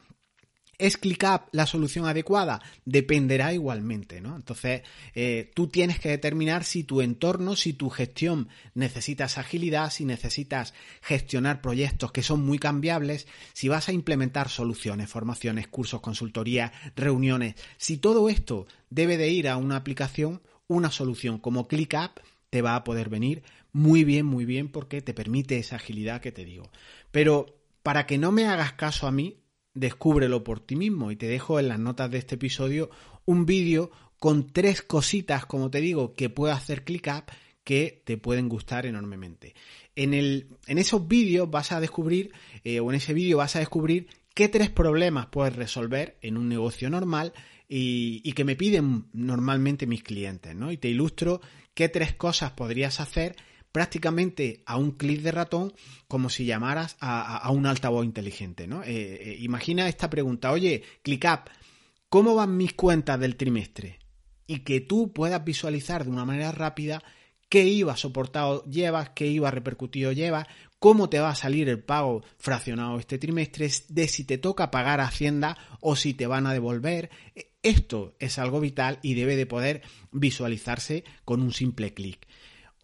¿Es 0.79 0.97
ClickUp 0.97 1.49
la 1.53 1.67
solución 1.67 2.07
adecuada? 2.07 2.61
Dependerá 2.85 3.53
igualmente, 3.53 4.21
¿no? 4.21 4.37
Entonces, 4.37 4.83
eh, 5.15 5.51
tú 5.55 5.69
tienes 5.69 5.99
que 6.01 6.09
determinar 6.09 6.65
si 6.65 6.85
tu 6.85 7.01
entorno, 7.01 7.57
si 7.57 7.73
tu 7.73 7.91
gestión 7.91 8.49
necesitas 8.75 9.39
agilidad, 9.39 9.91
si 9.91 10.05
necesitas 10.05 10.75
gestionar 11.03 11.61
proyectos 11.61 12.13
que 12.13 12.23
son 12.23 12.45
muy 12.45 12.59
cambiables, 12.59 13.27
si 13.53 13.69
vas 13.69 13.89
a 13.89 13.93
implementar 13.93 14.49
soluciones, 14.49 15.09
formaciones, 15.09 15.69
cursos, 15.69 16.01
consultoría, 16.01 16.73
reuniones, 16.97 17.55
si 17.77 17.97
todo 17.97 18.29
esto 18.29 18.67
debe 18.91 19.17
de 19.17 19.29
ir 19.29 19.49
a 19.49 19.57
una 19.57 19.77
aplicación, 19.77 20.43
una 20.67 20.91
solución 20.91 21.39
como 21.39 21.69
ClickUp 21.69 22.21
te 22.51 22.63
va 22.63 22.77
a 22.77 22.85
poder 22.85 23.09
venir 23.09 23.43
muy 23.73 24.05
bien, 24.05 24.25
muy 24.25 24.45
bien, 24.45 24.69
porque 24.69 25.03
te 25.03 25.13
permite 25.13 25.59
esa 25.59 25.77
agilidad 25.77 26.21
que 26.21 26.31
te 26.31 26.45
digo. 26.45 26.71
Pero 27.11 27.59
para 27.83 28.07
que 28.07 28.19
no 28.19 28.31
me 28.31 28.47
hagas 28.47 28.75
caso 28.75 29.09
a 29.09 29.11
mí, 29.11 29.44
descúbrelo 29.75 30.45
por 30.45 30.61
ti 30.61 30.77
mismo 30.77 31.11
y 31.11 31.17
te 31.17 31.27
dejo 31.27 31.59
en 31.59 31.69
las 31.69 31.79
notas 31.79 32.11
de 32.11 32.19
este 32.19 32.37
episodio 32.37 32.91
un 33.25 33.45
vídeo 33.45 33.91
con 34.19 34.47
tres 34.47 34.83
cositas, 34.83 35.45
como 35.47 35.71
te 35.71 35.81
digo, 35.81 36.15
que 36.15 36.31
puedo 36.31 36.53
hacer 36.53 36.85
ClickUp 36.85 37.31
que 37.65 38.03
te 38.05 38.17
pueden 38.17 38.49
gustar 38.49 38.87
enormemente. 38.87 39.55
En, 39.97 40.15
el, 40.15 40.49
en 40.67 40.79
esos 40.79 41.09
vídeos 41.09 41.51
vas 41.51 41.73
a 41.73 41.81
descubrir, 41.81 42.33
eh, 42.63 42.81
o 42.81 42.91
en 42.91 42.97
ese 42.97 43.15
vídeo 43.15 43.39
vas 43.39 43.57
a 43.57 43.61
descubrir 43.61 44.07
qué 44.35 44.49
tres 44.49 44.71
problemas 44.71 45.27
puedes 45.27 45.57
resolver 45.57 46.19
en 46.21 46.37
un 46.37 46.49
negocio 46.49 46.91
normal 46.91 47.33
y, 47.69 48.21
y, 48.23 48.33
que 48.33 48.45
me 48.45 48.57
piden 48.57 49.07
normalmente 49.13 49.87
mis 49.87 50.03
clientes, 50.03 50.55
¿no? 50.55 50.71
Y 50.71 50.77
te 50.77 50.89
ilustro 50.89 51.41
qué 51.73 51.89
tres 51.89 52.15
cosas 52.15 52.53
podrías 52.53 53.01
hacer 53.01 53.37
prácticamente 53.75 54.63
a 54.67 54.77
un 54.77 54.93
clic 54.93 55.21
de 55.21 55.33
ratón 55.33 55.73
como 56.07 56.31
si 56.31 56.45
llamaras 56.45 56.97
a, 57.01 57.51
un 57.51 57.67
altavoz 57.67 58.05
inteligente. 58.05 58.69
¿no? 58.69 58.85
Eh, 58.85 59.37
imagina 59.41 59.89
esta 59.89 60.09
pregunta, 60.09 60.53
oye, 60.53 60.85
ClickUp, 61.03 61.51
¿cómo 62.09 62.37
van 62.37 62.57
mis 62.57 62.75
cuentas 62.75 63.19
del 63.19 63.35
trimestre? 63.35 63.99
Y 64.47 64.61
que 64.61 64.81
tú 64.81 65.13
puedas 65.13 65.45
visualizar 65.45 66.05
de 66.05 66.11
una 66.13 66.25
manera 66.25 66.53
rápida 66.53 67.03
qué 67.49 67.65
IVA 67.65 67.97
soportado 67.97 68.65
llevas, 68.67 69.11
qué 69.11 69.27
IVA 69.27 69.51
repercutido 69.51 70.13
llevas, 70.13 70.47
cómo 70.79 71.11
te 71.11 71.19
va 71.19 71.31
a 71.31 71.35
salir 71.35 71.69
el 71.69 71.83
pago 71.83 72.23
fraccionado 72.39 73.01
este 73.01 73.19
trimestre, 73.19 73.69
de 73.89 74.07
si 74.07 74.23
te 74.23 74.39
toca 74.39 74.71
pagar 74.71 75.01
a 75.01 75.09
Hacienda 75.09 75.59
o 75.81 75.97
si 75.97 76.15
te 76.15 76.29
van 76.29 76.47
a 76.47 76.53
devolver. 76.53 77.11
Esto 77.61 78.15
es 78.21 78.39
algo 78.39 78.61
vital 78.61 79.01
y 79.03 79.15
debe 79.15 79.35
de 79.35 79.47
poder 79.47 79.83
visualizarse 80.13 81.03
con 81.25 81.43
un 81.43 81.53
simple 81.53 81.93
clic. 81.93 82.29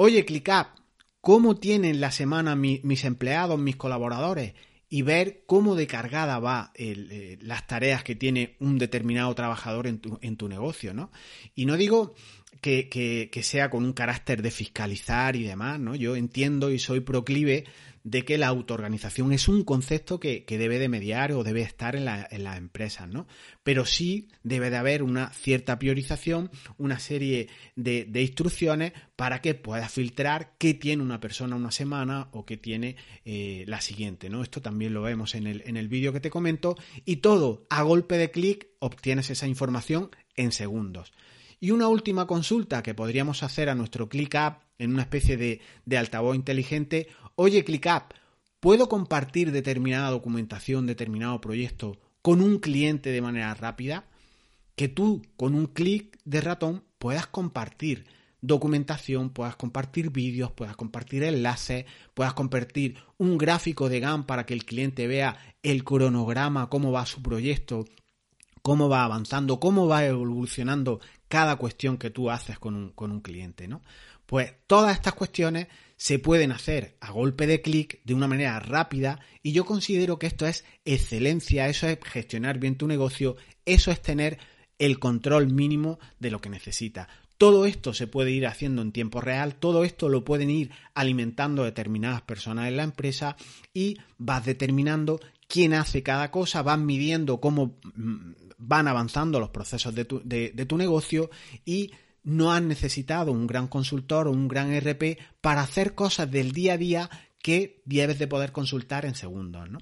Oye, 0.02 0.24
ClickUp, 0.24 0.79
¿cómo 1.20 1.56
tienen 1.56 2.00
la 2.00 2.12
semana 2.12 2.56
mis 2.56 3.04
empleados, 3.04 3.58
mis 3.58 3.76
colaboradores? 3.76 4.54
y 4.92 5.02
ver 5.02 5.44
cómo 5.46 5.76
de 5.76 5.86
cargada 5.86 6.40
va 6.40 6.72
eh, 6.74 7.38
las 7.40 7.68
tareas 7.68 8.02
que 8.02 8.16
tiene 8.16 8.56
un 8.58 8.76
determinado 8.76 9.32
trabajador 9.36 9.86
en 9.86 10.00
tu, 10.00 10.18
en 10.20 10.36
tu 10.36 10.48
negocio, 10.48 10.92
¿no? 10.92 11.12
Y 11.54 11.64
no 11.64 11.76
digo 11.76 12.14
que, 12.60 12.88
que, 12.88 13.42
sea 13.44 13.70
con 13.70 13.84
un 13.84 13.92
carácter 13.92 14.42
de 14.42 14.50
fiscalizar 14.50 15.36
y 15.36 15.44
demás, 15.44 15.78
¿no? 15.78 15.94
Yo 15.94 16.16
entiendo 16.16 16.72
y 16.72 16.80
soy 16.80 17.00
proclive 17.00 17.64
de 18.02 18.24
que 18.24 18.38
la 18.38 18.48
autoorganización 18.48 19.32
es 19.32 19.48
un 19.48 19.64
concepto 19.64 20.18
que, 20.18 20.44
debe 20.48 20.78
de 20.78 20.88
mediar 20.88 21.32
o 21.32 21.44
debe 21.44 21.62
estar 21.62 21.96
en, 21.96 22.04
las 22.04 22.58
empresas, 22.58 23.08
¿no? 23.08 23.26
Pero 23.62 23.84
sí 23.84 24.28
debe 24.42 24.70
de 24.70 24.76
haber 24.76 25.02
una 25.02 25.30
cierta 25.30 25.78
priorización, 25.78 26.50
una 26.78 26.98
serie 26.98 27.48
de, 27.76 28.08
instrucciones 28.14 28.92
para 29.16 29.40
que 29.40 29.54
puedas 29.54 29.92
filtrar 29.92 30.54
qué 30.58 30.74
tiene 30.74 31.02
una 31.02 31.20
persona 31.20 31.56
una 31.56 31.70
semana 31.70 32.28
o 32.32 32.46
qué 32.46 32.56
tiene 32.56 32.96
eh, 33.24 33.64
la 33.66 33.80
siguiente, 33.80 34.30
¿no? 34.30 34.42
Esto 34.42 34.62
también 34.62 34.94
lo 34.94 35.02
vemos 35.02 35.34
en 35.34 35.46
el, 35.46 35.62
en 35.66 35.76
el 35.76 35.88
vídeo 35.88 36.12
que 36.12 36.20
te 36.20 36.30
comento 36.30 36.76
y 37.04 37.16
todo 37.16 37.66
a 37.70 37.82
golpe 37.82 38.16
de 38.16 38.30
clic 38.30 38.68
obtienes 38.78 39.30
esa 39.30 39.46
información 39.46 40.10
en 40.36 40.52
segundos. 40.52 41.12
Y 41.60 41.72
una 41.72 41.88
última 41.88 42.26
consulta 42.26 42.82
que 42.82 42.94
podríamos 42.94 43.42
hacer 43.42 43.68
a 43.68 43.74
nuestro 43.74 44.08
ClickUp 44.08 44.69
en 44.80 44.92
una 44.94 45.02
especie 45.02 45.36
de, 45.36 45.60
altavoz 45.96 46.34
inteligente 46.34 47.08
Oye, 47.36 47.64
ClickUp, 47.64 48.14
¿puedo 48.58 48.88
compartir 48.88 49.52
determinada 49.52 50.10
documentación, 50.10 50.86
determinado 50.86 51.40
proyecto 51.40 51.98
con 52.22 52.40
un 52.40 52.58
cliente 52.58 53.10
de 53.10 53.22
manera 53.22 53.54
rápida? 53.54 54.04
Que 54.74 54.88
tú, 54.88 55.22
con 55.36 55.54
un 55.54 55.66
clic 55.66 56.18
de 56.24 56.40
ratón, 56.40 56.84
puedas 56.98 57.26
compartir 57.26 58.06
documentación, 58.40 59.30
puedas 59.30 59.56
compartir 59.56 60.10
vídeos, 60.10 60.50
puedas 60.52 60.76
compartir 60.76 61.22
enlaces, 61.24 61.84
puedas 62.14 62.34
compartir 62.34 62.96
un 63.18 63.36
gráfico 63.38 63.88
de 63.88 64.00
GAN 64.00 64.24
para 64.24 64.46
que 64.46 64.54
el 64.54 64.64
cliente 64.64 65.06
vea 65.06 65.36
el 65.62 65.84
cronograma, 65.84 66.70
cómo 66.70 66.90
va 66.90 67.04
su 67.04 67.22
proyecto, 67.22 67.84
cómo 68.62 68.88
va 68.88 69.04
avanzando, 69.04 69.60
cómo 69.60 69.86
va 69.88 70.04
evolucionando 70.04 71.00
cada 71.28 71.56
cuestión 71.56 71.96
que 71.96 72.10
tú 72.10 72.30
haces 72.30 72.58
con 72.58 72.74
un, 72.74 72.90
con 72.90 73.12
un 73.12 73.20
cliente, 73.20 73.68
¿no? 73.68 73.82
Pues 74.30 74.54
todas 74.68 74.94
estas 74.94 75.14
cuestiones 75.14 75.66
se 75.96 76.20
pueden 76.20 76.52
hacer 76.52 76.96
a 77.00 77.10
golpe 77.10 77.48
de 77.48 77.62
clic 77.62 78.00
de 78.04 78.14
una 78.14 78.28
manera 78.28 78.60
rápida 78.60 79.18
y 79.42 79.50
yo 79.50 79.64
considero 79.64 80.20
que 80.20 80.28
esto 80.28 80.46
es 80.46 80.64
excelencia, 80.84 81.66
eso 81.66 81.88
es 81.88 81.98
gestionar 82.00 82.60
bien 82.60 82.76
tu 82.76 82.86
negocio, 82.86 83.34
eso 83.64 83.90
es 83.90 84.00
tener 84.00 84.38
el 84.78 85.00
control 85.00 85.52
mínimo 85.52 85.98
de 86.20 86.30
lo 86.30 86.40
que 86.40 86.48
necesita. 86.48 87.08
Todo 87.38 87.66
esto 87.66 87.92
se 87.92 88.06
puede 88.06 88.30
ir 88.30 88.46
haciendo 88.46 88.82
en 88.82 88.92
tiempo 88.92 89.20
real, 89.20 89.56
todo 89.56 89.82
esto 89.82 90.08
lo 90.08 90.22
pueden 90.24 90.48
ir 90.48 90.70
alimentando 90.94 91.64
determinadas 91.64 92.22
personas 92.22 92.68
en 92.68 92.76
la 92.76 92.84
empresa 92.84 93.36
y 93.74 93.96
vas 94.16 94.44
determinando 94.44 95.18
quién 95.48 95.74
hace 95.74 96.04
cada 96.04 96.30
cosa, 96.30 96.62
vas 96.62 96.78
midiendo 96.78 97.40
cómo 97.40 97.80
mm, 97.96 98.34
van 98.58 98.86
avanzando 98.86 99.40
los 99.40 99.50
procesos 99.50 99.92
de 99.92 100.04
tu, 100.04 100.22
de 100.22 100.66
tu 100.66 100.76
negocio 100.76 101.30
y 101.64 101.90
no 102.22 102.52
han 102.52 102.68
necesitado 102.68 103.32
un 103.32 103.46
gran 103.46 103.68
consultor 103.68 104.28
o 104.28 104.32
un 104.32 104.48
gran 104.48 104.72
RP 104.78 105.18
para 105.40 105.62
hacer 105.62 105.94
cosas 105.94 106.30
del 106.30 106.52
día 106.52 106.74
a 106.74 106.78
día 106.78 107.10
que 107.42 107.82
debes 107.84 108.18
de 108.18 108.26
poder 108.26 108.52
consultar 108.52 109.04
en 109.04 109.14
segundos, 109.14 109.70
¿no? 109.70 109.78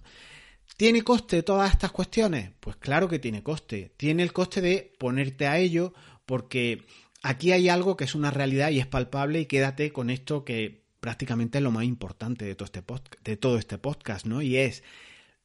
¿Tiene 0.76 1.02
coste 1.02 1.42
todas 1.42 1.73
estas 1.73 1.90
cuestiones? 1.90 2.52
Pues 2.61 2.76
claro 2.76 3.09
que 3.09 3.18
tiene 3.18 3.42
coste. 3.42 3.92
Tiene 3.97 4.23
el 4.23 4.33
coste 4.33 4.61
de 4.61 4.92
ponerte 4.99 5.49
a 5.49 5.59
ello 5.59 5.92
porque 6.25 6.87
aquí 7.23 7.50
hay 7.50 7.68
algo 7.68 7.97
que 7.97 8.04
es 8.04 8.14
una 8.14 8.30
realidad 8.30 8.71
y 8.71 8.78
es 8.78 8.87
palpable 8.87 9.40
y 9.40 9.47
quédate 9.47 9.92
con 9.92 10.09
esto 10.09 10.45
que 10.45 10.85
prácticamente 11.00 11.59
es 11.59 11.64
lo 11.64 11.73
más 11.73 11.85
importante 11.85 12.45
de 12.45 12.54
todo 12.54 12.66
este, 12.66 12.85
de 13.25 13.37
todo 13.37 13.59
este 13.59 13.78
podcast, 13.78 14.25
¿no? 14.26 14.40
Y 14.40 14.57
es 14.57 14.85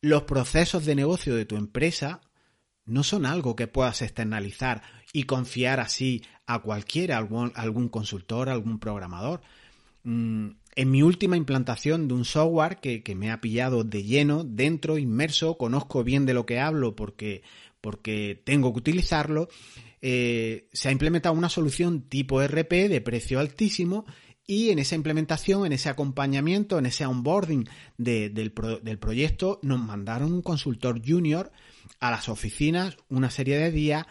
los 0.02 0.24
procesos 0.24 0.86
de 0.86 0.96
negocio 0.96 1.36
de 1.36 1.46
tu 1.46 1.56
empresa 1.56 2.22
no 2.86 3.04
son 3.04 3.26
algo 3.26 3.56
que 3.56 3.68
puedas 3.68 4.02
externalizar 4.02 4.84
y 5.14 5.24
confiar 5.24 5.80
así 5.80 6.24
a 6.46 6.60
cualquiera, 6.60 7.18
algún, 7.18 7.54
algún 7.56 7.88
consultor, 7.88 8.50
algún 8.50 8.80
programador. 8.80 9.42
Mm, 10.04 10.50
en 10.76 10.92
mi 10.92 11.04
última 11.04 11.38
implantación 11.38 12.08
de 12.08 12.16
un 12.16 12.26
software 12.26 12.78
que, 12.78 13.16
me 13.16 13.32
ha 13.32 13.40
pillado 13.40 13.84
de 13.84 14.04
lleno, 14.04 14.44
dentro, 14.44 14.98
inmerso, 14.98 15.58
conozco 15.58 16.04
bien 16.04 16.26
de 16.26 16.34
lo 16.34 16.46
que 16.46 16.60
hablo 16.60 16.96
porque, 16.96 17.44
porque 17.80 18.42
tengo 18.44 18.74
que 18.74 18.80
utilizarlo, 18.80 19.50
eh, 20.02 20.68
se 20.74 20.90
ha 20.90 20.92
implementado 20.92 21.36
una 21.36 21.48
solución 21.48 22.02
tipo 22.02 22.42
RP 22.42 22.90
de 22.90 23.02
precio 23.02 23.40
altísimo 23.40 24.06
y 24.46 24.72
en 24.72 24.80
esa 24.80 24.96
implementación, 24.96 25.66
en 25.66 25.72
ese 25.72 25.90
acompañamiento, 25.90 26.78
en 26.78 26.88
ese 26.88 27.06
onboarding 27.06 27.66
del, 27.98 28.34
del, 28.34 29.00
proyecto, 29.00 29.60
nos 29.62 29.80
mandaron 29.80 30.34
un 30.34 30.42
consultor 30.42 31.02
junior 31.06 31.52
a 32.00 32.12
las 32.12 32.28
oficinas 32.28 32.98
una 33.08 33.30
serie 33.30 33.58
de 33.58 33.72
días. 33.72 34.06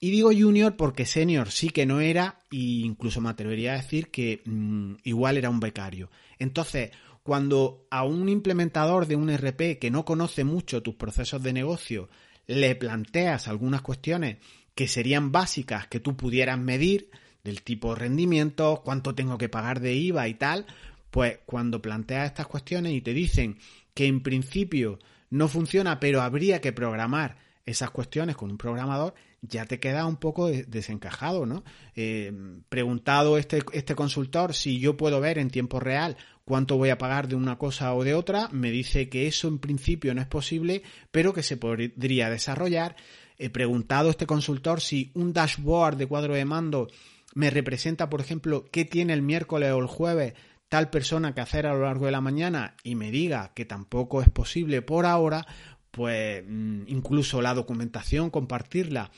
Y 0.00 0.10
digo 0.10 0.30
junior 0.32 0.76
porque 0.76 1.06
senior 1.06 1.50
sí 1.50 1.70
que 1.70 1.86
no 1.86 2.00
era, 2.00 2.38
e 2.50 2.56
incluso 2.56 3.20
me 3.20 3.30
atrevería 3.30 3.72
a 3.72 3.76
decir 3.76 4.10
que 4.10 4.42
mm, 4.44 4.94
igual 5.04 5.36
era 5.36 5.50
un 5.50 5.60
becario. 5.60 6.10
Entonces, 6.38 6.90
cuando 7.22 7.86
a 7.90 8.04
un 8.04 8.28
implementador 8.28 9.06
de 9.06 9.16
un 9.16 9.30
RP 9.30 9.78
que 9.78 9.90
no 9.90 10.04
conoce 10.04 10.44
mucho 10.44 10.82
tus 10.82 10.94
procesos 10.94 11.42
de 11.42 11.52
negocio 11.52 12.08
le 12.46 12.74
planteas 12.76 13.48
algunas 13.48 13.82
cuestiones 13.82 14.38
que 14.74 14.88
serían 14.88 15.32
básicas 15.32 15.88
que 15.88 16.00
tú 16.00 16.16
pudieras 16.16 16.58
medir, 16.58 17.10
del 17.44 17.62
tipo 17.62 17.94
rendimiento, 17.94 18.82
cuánto 18.84 19.14
tengo 19.14 19.38
que 19.38 19.48
pagar 19.48 19.80
de 19.80 19.94
IVA 19.94 20.28
y 20.28 20.34
tal, 20.34 20.66
pues 21.10 21.38
cuando 21.46 21.80
planteas 21.80 22.26
estas 22.26 22.46
cuestiones 22.46 22.92
y 22.92 23.00
te 23.00 23.14
dicen 23.14 23.58
que 23.94 24.06
en 24.06 24.22
principio 24.22 24.98
no 25.30 25.48
funciona, 25.48 25.98
pero 25.98 26.20
habría 26.22 26.60
que 26.60 26.72
programar 26.72 27.36
esas 27.64 27.90
cuestiones 27.90 28.36
con 28.36 28.50
un 28.50 28.58
programador, 28.58 29.14
ya 29.42 29.66
te 29.66 29.78
queda 29.78 30.06
un 30.06 30.16
poco 30.16 30.48
desencajado, 30.48 31.46
¿no? 31.46 31.64
Eh, 31.94 32.32
preguntado 32.68 33.38
este, 33.38 33.62
este 33.72 33.94
consultor 33.94 34.54
si 34.54 34.80
yo 34.80 34.96
puedo 34.96 35.20
ver 35.20 35.38
en 35.38 35.50
tiempo 35.50 35.80
real 35.80 36.16
cuánto 36.44 36.76
voy 36.76 36.90
a 36.90 36.98
pagar 36.98 37.28
de 37.28 37.36
una 37.36 37.58
cosa 37.58 37.94
o 37.94 38.04
de 38.04 38.14
otra, 38.14 38.48
me 38.52 38.70
dice 38.70 39.08
que 39.08 39.26
eso 39.26 39.48
en 39.48 39.58
principio 39.58 40.14
no 40.14 40.20
es 40.20 40.26
posible, 40.26 40.82
pero 41.10 41.32
que 41.32 41.42
se 41.42 41.56
podría 41.56 42.30
desarrollar. 42.30 42.96
He 43.38 43.50
preguntado 43.50 44.10
este 44.10 44.26
consultor 44.26 44.80
si 44.80 45.12
un 45.14 45.32
dashboard 45.32 45.96
de 45.96 46.06
cuadro 46.06 46.34
de 46.34 46.44
mando 46.44 46.88
me 47.34 47.50
representa, 47.50 48.08
por 48.08 48.20
ejemplo, 48.20 48.64
qué 48.72 48.84
tiene 48.84 49.12
el 49.12 49.22
miércoles 49.22 49.70
o 49.72 49.78
el 49.78 49.86
jueves 49.86 50.34
tal 50.68 50.90
persona 50.90 51.34
que 51.34 51.40
hacer 51.40 51.66
a 51.66 51.72
lo 51.72 51.82
largo 51.82 52.06
de 52.06 52.12
la 52.12 52.20
mañana 52.20 52.74
y 52.82 52.94
me 52.94 53.10
diga 53.10 53.52
que 53.54 53.64
tampoco 53.64 54.20
es 54.22 54.28
posible 54.28 54.82
por 54.82 55.06
ahora, 55.06 55.46
pues 55.98 56.44
mm, 56.46 56.82
incluso 56.86 57.42
la 57.42 57.54
documentación, 57.54 58.30
compartirla 58.30 59.10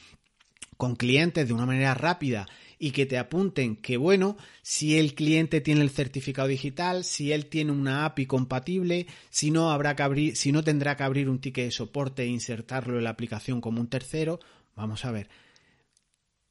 con 0.78 0.96
clientes 0.96 1.46
de 1.46 1.52
una 1.52 1.66
manera 1.66 1.92
rápida 1.92 2.48
y 2.78 2.92
que 2.92 3.04
te 3.04 3.18
apunten 3.18 3.76
que 3.76 3.98
bueno, 3.98 4.38
si 4.62 4.98
el 4.98 5.14
cliente 5.14 5.60
tiene 5.60 5.82
el 5.82 5.90
certificado 5.90 6.48
digital, 6.48 7.04
si 7.04 7.32
él 7.32 7.44
tiene 7.50 7.72
una 7.72 8.06
API 8.06 8.24
compatible, 8.24 9.06
si 9.28 9.50
no 9.50 9.72
habrá 9.72 9.94
que 9.94 10.04
abrir, 10.04 10.36
si 10.38 10.52
no 10.52 10.64
tendrá 10.64 10.96
que 10.96 11.02
abrir 11.02 11.28
un 11.28 11.38
ticket 11.38 11.66
de 11.66 11.70
soporte 11.70 12.22
e 12.22 12.28
insertarlo 12.28 12.96
en 12.96 13.04
la 13.04 13.10
aplicación 13.10 13.60
como 13.60 13.78
un 13.78 13.88
tercero, 13.88 14.40
vamos 14.74 15.04
a 15.04 15.12
ver. 15.12 15.28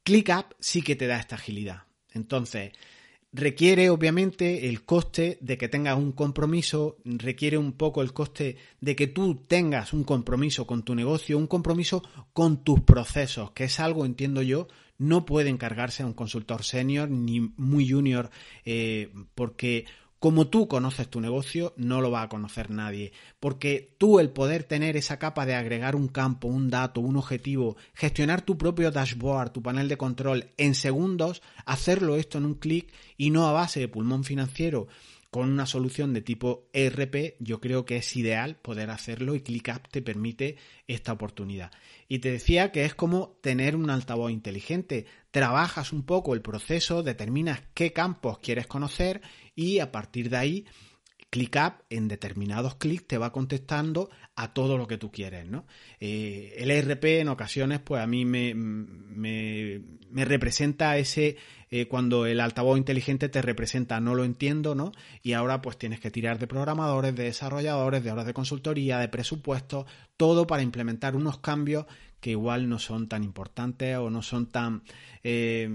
ClickUp 0.04 0.52
sí 0.60 0.82
que 0.82 0.94
te 0.94 1.08
da 1.08 1.18
esta 1.18 1.34
agilidad. 1.34 1.82
Entonces, 2.12 2.70
requiere 3.32 3.90
obviamente 3.90 4.68
el 4.68 4.84
coste 4.84 5.38
de 5.40 5.56
que 5.56 5.68
tengas 5.68 5.96
un 5.96 6.12
compromiso, 6.12 6.96
requiere 7.04 7.58
un 7.58 7.72
poco 7.72 8.02
el 8.02 8.12
coste 8.12 8.56
de 8.80 8.96
que 8.96 9.06
tú 9.06 9.44
tengas 9.46 9.92
un 9.92 10.04
compromiso 10.04 10.66
con 10.66 10.82
tu 10.82 10.94
negocio, 10.94 11.38
un 11.38 11.46
compromiso 11.46 12.02
con 12.32 12.64
tus 12.64 12.80
procesos, 12.80 13.52
que 13.52 13.64
es 13.64 13.78
algo, 13.78 14.04
entiendo 14.04 14.42
yo, 14.42 14.68
no 14.98 15.24
puede 15.24 15.48
encargarse 15.48 16.02
a 16.02 16.06
un 16.06 16.12
consultor 16.12 16.64
senior 16.64 17.08
ni 17.08 17.40
muy 17.40 17.88
junior, 17.88 18.30
eh, 18.64 19.12
porque 19.34 19.86
como 20.20 20.48
tú 20.48 20.68
conoces 20.68 21.08
tu 21.08 21.20
negocio, 21.20 21.72
no 21.78 22.02
lo 22.02 22.10
va 22.10 22.20
a 22.20 22.28
conocer 22.28 22.70
nadie, 22.70 23.12
porque 23.40 23.94
tú 23.96 24.20
el 24.20 24.28
poder 24.28 24.64
tener 24.64 24.98
esa 24.98 25.18
capa 25.18 25.46
de 25.46 25.54
agregar 25.54 25.96
un 25.96 26.08
campo, 26.08 26.46
un 26.46 26.68
dato, 26.68 27.00
un 27.00 27.16
objetivo, 27.16 27.78
gestionar 27.94 28.42
tu 28.42 28.58
propio 28.58 28.90
dashboard, 28.90 29.50
tu 29.50 29.62
panel 29.62 29.88
de 29.88 29.96
control 29.96 30.50
en 30.58 30.74
segundos, 30.74 31.40
hacerlo 31.64 32.16
esto 32.16 32.36
en 32.36 32.44
un 32.44 32.54
clic 32.54 32.92
y 33.16 33.30
no 33.30 33.48
a 33.48 33.52
base 33.52 33.80
de 33.80 33.88
pulmón 33.88 34.22
financiero 34.22 34.88
con 35.30 35.48
una 35.48 35.64
solución 35.64 36.12
de 36.12 36.22
tipo 36.22 36.68
ERP, 36.72 37.36
yo 37.38 37.60
creo 37.60 37.84
que 37.84 37.96
es 37.96 38.16
ideal 38.16 38.56
poder 38.56 38.90
hacerlo 38.90 39.34
y 39.34 39.42
ClickUp 39.42 39.88
te 39.88 40.02
permite 40.02 40.56
esta 40.88 41.12
oportunidad. 41.12 41.70
Y 42.08 42.18
te 42.18 42.32
decía 42.32 42.72
que 42.72 42.84
es 42.84 42.94
como 42.94 43.38
tener 43.40 43.76
un 43.76 43.90
altavoz 43.90 44.32
inteligente. 44.32 45.06
Trabajas 45.30 45.92
un 45.92 46.02
poco 46.02 46.34
el 46.34 46.42
proceso, 46.42 47.04
determinas 47.04 47.62
qué 47.74 47.92
campos 47.92 48.38
quieres 48.40 48.66
conocer 48.66 49.22
y 49.54 49.78
a 49.78 49.92
partir 49.92 50.30
de 50.30 50.36
ahí 50.36 50.66
ClickUp 51.30 51.74
en 51.90 52.08
determinados 52.08 52.74
clics 52.74 53.06
te 53.06 53.18
va 53.18 53.30
contestando 53.30 54.10
a 54.40 54.54
todo 54.54 54.78
lo 54.78 54.86
que 54.86 54.96
tú 54.96 55.12
quieres, 55.12 55.46
¿no? 55.46 55.66
Eh, 56.00 56.54
el 56.56 56.70
ERP 56.70 57.04
en 57.20 57.28
ocasiones, 57.28 57.80
pues 57.80 58.02
a 58.02 58.06
mí 58.06 58.24
me, 58.24 58.54
me, 58.54 59.82
representa 60.24 60.96
ese 60.96 61.36
eh, 61.70 61.86
cuando 61.88 62.24
el 62.24 62.40
altavoz 62.40 62.78
inteligente 62.78 63.28
te 63.28 63.42
representa 63.42 64.00
no 64.00 64.14
lo 64.14 64.24
entiendo, 64.24 64.74
¿no? 64.74 64.92
Y 65.22 65.34
ahora 65.34 65.60
pues 65.60 65.76
tienes 65.76 66.00
que 66.00 66.10
tirar 66.10 66.38
de 66.38 66.46
programadores, 66.46 67.14
de 67.14 67.24
desarrolladores, 67.24 68.02
de 68.02 68.12
horas 68.12 68.24
de 68.24 68.32
consultoría, 68.32 68.98
de 68.98 69.08
presupuestos, 69.08 69.84
todo 70.16 70.46
para 70.46 70.62
implementar 70.62 71.16
unos 71.16 71.38
cambios 71.40 71.84
que 72.18 72.30
igual 72.30 72.66
no 72.66 72.78
son 72.78 73.08
tan 73.08 73.24
importantes 73.24 73.98
o 73.98 74.08
no 74.08 74.22
son 74.22 74.46
tan 74.46 74.82
eh, 75.22 75.68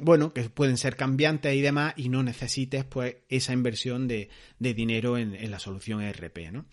bueno 0.00 0.32
que 0.32 0.42
pueden 0.48 0.78
ser 0.78 0.96
cambiantes 0.96 1.54
y 1.54 1.60
demás 1.60 1.94
y 1.96 2.08
no 2.08 2.24
necesites 2.24 2.84
pues 2.84 3.18
esa 3.28 3.52
inversión 3.52 4.08
de, 4.08 4.30
dinero 4.58 5.16
en, 5.16 5.34
en, 5.34 5.50
la 5.50 5.60
solución 5.60 6.00
ERP 6.00 6.50
¿no? 6.52 6.66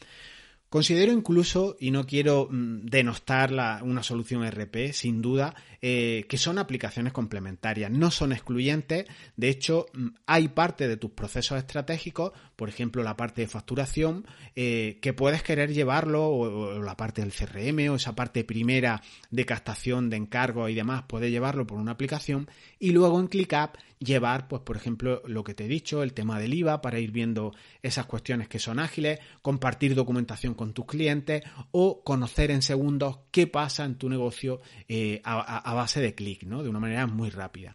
Considero 0.71 1.11
incluso, 1.11 1.75
y 1.81 1.91
no 1.91 2.05
quiero 2.05 2.47
mm, 2.49 2.85
denostar 2.85 3.51
una 3.83 4.03
solución 4.03 4.49
RP, 4.49 4.93
sin 4.93 5.21
duda, 5.21 5.53
eh, 5.81 6.25
que 6.29 6.37
son 6.37 6.59
aplicaciones 6.59 7.11
complementarias, 7.11 7.91
no 7.91 8.09
son 8.09 8.31
excluyentes. 8.31 9.05
De 9.35 9.49
hecho, 9.49 9.87
mm, 9.93 10.07
hay 10.27 10.47
parte 10.47 10.87
de 10.87 10.95
tus 10.95 11.11
procesos 11.11 11.57
estratégicos, 11.57 12.31
por 12.55 12.69
ejemplo, 12.69 13.03
la 13.03 13.17
parte 13.17 13.41
de 13.41 13.47
facturación, 13.47 14.25
eh, 14.55 14.97
que 15.01 15.11
puedes 15.11 15.43
querer 15.43 15.73
llevarlo, 15.73 16.29
o, 16.29 16.79
la 16.79 16.95
parte 16.95 17.19
del 17.19 17.33
CRM, 17.33 17.89
o 17.89 17.95
esa 17.95 18.15
parte 18.15 18.45
primera 18.45 19.01
de 19.29 19.45
captación 19.45 20.09
de 20.09 20.15
encargos 20.15 20.71
y 20.71 20.75
demás, 20.75 21.03
puedes 21.05 21.31
llevarlo 21.31 21.67
por 21.67 21.79
una 21.79 21.91
aplicación, 21.91 22.49
y 22.79 22.91
luego 22.91 23.19
en 23.19 23.27
ClickUp 23.27 23.75
llevar, 23.99 24.47
pues, 24.47 24.61
por 24.61 24.77
ejemplo, 24.77 25.21
lo 25.25 25.43
que 25.43 25.53
te 25.53 25.65
he 25.65 25.67
dicho, 25.67 26.01
el 26.01 26.13
tema 26.13 26.39
del 26.39 26.53
IVA, 26.53 26.81
para 26.81 26.99
ir 26.99 27.11
viendo 27.11 27.53
esas 27.83 28.05
cuestiones 28.05 28.47
que 28.47 28.57
son 28.57 28.79
ágiles, 28.79 29.19
compartir 29.41 29.95
documentación 29.95 30.53
con 30.61 30.73
tus 30.73 30.85
clientes 30.85 31.41
o 31.71 32.03
conocer 32.03 32.51
en 32.51 32.61
segundos 32.61 33.17
qué 33.31 33.47
pasa 33.47 33.83
en 33.83 33.95
tu 33.95 34.09
negocio 34.09 34.61
eh, 34.87 35.19
a, 35.23 35.73
base 35.73 36.01
de 36.01 36.13
clic, 36.13 36.43
¿no? 36.43 36.61
De 36.61 36.69
una 36.69 36.79
manera 36.79 37.07
muy 37.07 37.31
rápida. 37.31 37.73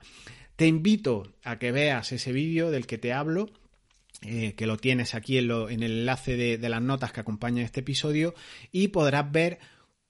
Te 0.55 0.69
invito 0.69 1.35
a 1.43 1.59
que 1.59 1.73
veas 1.73 2.13
ese 2.13 2.31
vídeo 2.31 2.71
del 2.71 2.87
que 2.87 2.97
te 2.97 3.13
hablo. 3.13 3.51
Eh, 4.23 4.55
que 4.55 4.67
lo 4.67 4.77
tienes 4.77 5.15
aquí 5.17 5.37
en, 5.37 5.51
en 5.51 5.83
el 5.83 5.99
enlace 5.99 6.37
de, 6.37 6.69
las 6.69 6.81
notas 6.81 7.13
que 7.13 7.21
acompañan 7.21 7.65
este 7.65 7.81
episodio 7.81 8.35
y 8.73 8.89
podrás 8.89 9.31
ver 9.31 9.59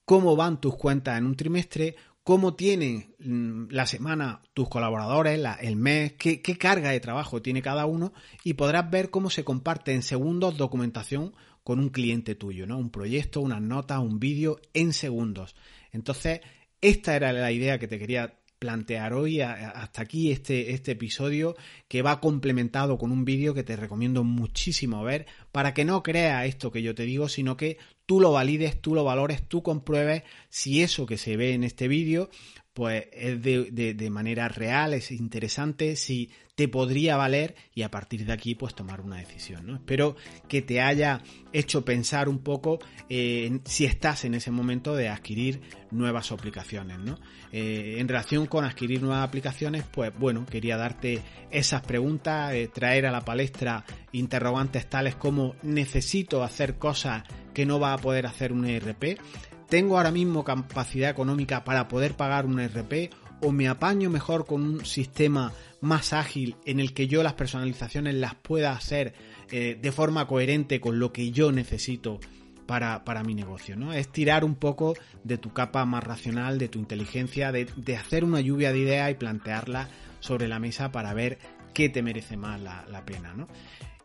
cómo 0.05 0.35
van 0.37 0.61
tus 0.61 0.77
cuentas 0.77 1.17
en 1.17 1.25
un 1.25 1.35
trimestre, 1.35 1.95
cómo 2.23 2.53
tienen 2.53 3.15
mm, 3.19 3.71
la 3.71 3.85
semana 3.85 4.41
tus 4.53 4.69
colaboradores, 4.69 5.41
el 5.59 5.75
mes, 5.75 6.13
qué, 6.13 6.41
carga 6.57 6.91
de 6.91 6.99
trabajo 6.99 7.41
tiene 7.41 7.61
cada 7.61 7.85
uno 7.85 8.13
y 8.43 8.53
podrás 8.53 8.89
ver 8.89 9.09
cómo 9.09 9.29
se 9.29 9.43
comparte 9.43 9.93
en 9.93 10.03
segundos 10.03 10.57
documentación 10.57 11.33
con 11.67 11.79
un 11.79 11.89
cliente 11.89 12.33
tuyo, 12.33 12.65
¿no? 12.65 12.77
Un 12.77 12.91
proyecto, 12.91 13.41
unas 13.41 13.61
notas, 13.61 13.99
un 13.99 14.21
vídeo 14.21 14.61
en 14.73 14.93
segundos. 14.93 15.53
Entonces, 15.91 16.39
esta 16.79 17.13
era 17.13 17.33
la 17.33 17.51
idea 17.51 17.77
que 17.77 17.89
te 17.89 17.99
quería 17.99 18.39
plantear 18.57 19.11
hoy 19.11 19.41
hasta 19.41 20.01
aquí 20.01 20.31
este, 20.31 20.71
este 20.71 20.93
episodio 20.93 21.57
que 21.89 22.01
va 22.01 22.21
complementado 22.21 22.97
con 22.97 23.11
un 23.11 23.25
vídeo 23.25 23.53
que 23.53 23.65
te 23.65 23.75
recomiendo 23.75 24.23
muchísimo 24.23 25.03
ver 25.03 25.25
para 25.51 25.73
que 25.73 25.83
no 25.83 26.03
creas 26.03 26.45
esto 26.45 26.71
que 26.71 26.81
yo 26.81 26.95
te 26.95 27.03
digo, 27.03 27.27
sino 27.27 27.57
que 27.57 27.79
tú 28.05 28.21
lo 28.21 28.31
valides, 28.31 28.81
tú 28.81 28.95
lo 28.95 29.03
valores, 29.03 29.45
tú 29.45 29.61
compruebes 29.61 30.23
si 30.47 30.81
eso 30.81 31.05
que 31.05 31.17
se 31.17 31.35
ve 31.35 31.53
en 31.53 31.65
este 31.65 31.89
vídeo 31.89 32.29
pues 32.77 33.05
es 33.11 33.41
de, 33.41 34.09
manera 34.11 34.47
real, 34.49 34.93
es 34.93 35.09
interesante, 35.09 35.95
si 35.95 36.29
te 36.53 36.67
podría 36.67 37.17
valer 37.17 37.55
y 37.73 37.81
a 37.81 37.89
partir 37.89 38.23
de 38.23 38.31
aquí 38.31 38.53
pues 38.53 38.75
tomar 38.75 39.01
una 39.01 39.15
decisión. 39.15 39.65
¿no? 39.65 39.77
Espero 39.77 40.15
que 40.47 40.61
te 40.61 40.79
haya 40.79 41.23
hecho 41.53 41.83
pensar 41.83 42.29
un 42.29 42.37
poco 42.37 42.77
eh, 43.09 43.61
si 43.65 43.85
estás 43.85 44.25
en 44.25 44.35
ese 44.35 44.51
momento 44.51 44.95
de 44.95 45.09
adquirir 45.09 45.59
nuevas 45.89 46.31
aplicaciones. 46.31 46.99
¿no? 46.99 47.17
Eh, 47.51 47.95
en 47.97 48.07
relación 48.07 48.45
con 48.45 48.63
adquirir 48.63 49.01
nuevas 49.01 49.27
aplicaciones, 49.27 49.83
pues 49.91 50.13
bueno, 50.15 50.45
quería 50.45 50.77
darte 50.77 51.23
esas 51.49 51.81
preguntas, 51.81 52.53
eh, 52.53 52.69
traer 52.71 53.07
a 53.07 53.11
la 53.11 53.21
palestra 53.21 53.85
interrogantes 54.11 54.87
tales 54.87 55.15
como 55.15 55.55
necesito 55.63 56.43
hacer 56.43 56.77
cosas 56.77 57.23
que 57.55 57.65
no 57.65 57.79
va 57.79 57.93
a 57.93 57.97
poder 57.97 58.27
hacer 58.27 58.53
un 58.53 58.65
ERP 58.65 59.17
¿Tengo 59.69 59.97
ahora 59.97 60.11
mismo 60.11 60.43
capacidad 60.43 61.09
económica 61.09 61.63
para 61.63 61.87
poder 61.87 62.15
pagar 62.15 62.45
un 62.45 62.59
RP 62.59 63.11
o 63.41 63.51
me 63.51 63.67
apaño 63.67 64.09
mejor 64.09 64.45
con 64.45 64.63
un 64.63 64.85
sistema 64.85 65.51
más 65.81 66.13
ágil 66.13 66.55
en 66.65 66.79
el 66.79 66.93
que 66.93 67.07
yo 67.07 67.21
las 67.21 67.33
personalizaciones 67.33 68.15
las 68.15 68.35
pueda 68.35 68.71
hacer 68.71 69.13
eh, 69.51 69.77
de 69.79 69.91
forma 69.91 70.25
coherente 70.27 70.79
con 70.79 70.99
lo 70.99 71.11
que 71.11 71.31
yo 71.31 71.51
necesito 71.51 72.19
para, 72.65 73.23
mi 73.23 73.33
negocio, 73.33 73.77
¿no? 73.77 73.93
Es 73.93 74.09
tirar 74.09 74.43
un 74.43 74.55
poco 74.55 74.95
de 75.23 75.37
tu 75.37 75.53
capa 75.53 75.85
más 75.85 76.03
racional, 76.03 76.57
de 76.57 76.67
tu 76.67 76.79
inteligencia, 76.79 77.53
de, 77.53 77.95
hacer 77.95 78.25
una 78.25 78.41
lluvia 78.41 78.73
de 78.73 78.79
ideas 78.79 79.11
y 79.11 79.13
plantearla 79.13 79.87
sobre 80.19 80.49
la 80.49 80.59
mesa 80.59 80.91
para 80.91 81.13
ver 81.13 81.39
qué 81.73 81.87
te 81.87 82.01
merece 82.01 82.35
más 82.35 82.59
la, 82.59 82.85
la 82.89 83.05
pena, 83.05 83.33
¿no? 83.33 83.47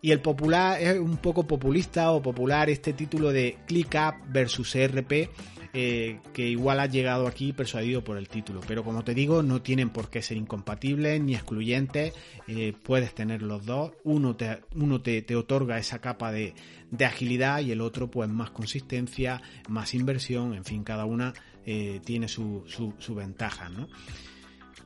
Y 0.05 0.11
el 0.11 0.21
popular 0.21 0.83
es 0.83 0.99
un 0.99 1.17
poco 1.19 1.47
populista 1.47 2.11
o 2.11 2.21
popular 2.21 2.69
este 2.69 2.93
título 2.93 3.31
de 3.31 3.59
ClickUp 3.69 4.17
versus 4.27 4.75
ERP, 4.75 5.31
eh, 5.75 6.19
que 6.33 6.49
igual 6.49 6.81
ha 6.81 6.87
llegado 6.87 7.29
aquí 7.29 7.53
persuadido 7.53 8.03
por 8.03 8.19
el 8.19 8.29
título. 8.29 8.61
Pero 8.67 8.83
como 8.83 9.05
te 9.05 9.15
digo, 9.15 9.45
no 9.45 9.63
tienen 9.63 9.91
por 9.91 10.11
qué 10.11 10.21
ser 10.21 10.39
incompatibles 10.39 11.21
ni 11.21 11.37
excluyentes. 11.37 12.15
Eh, 12.49 12.73
puedes 12.83 13.15
tener 13.15 13.43
los 13.43 13.65
dos. 13.65 13.93
Uno 14.03 14.35
te, 14.35 14.63
uno 14.75 15.01
te, 15.01 15.25
otorga 15.37 15.79
esa 15.79 16.01
capa 16.01 16.33
de, 16.33 16.53
agilidad 16.99 17.61
y 17.61 17.71
el 17.71 17.81
otro 17.81 18.11
pues 18.11 18.29
más 18.29 18.51
consistencia, 18.51 19.41
más 19.69 19.95
inversión. 19.95 20.53
En 20.55 20.65
fin, 20.65 20.83
cada 20.83 21.05
una 21.05 21.33
eh, 21.65 22.01
tiene 22.05 22.27
su, 22.27 22.65
su, 22.67 22.93
su 22.99 23.15
ventaja. 23.15 23.69
¿no? 23.69 23.89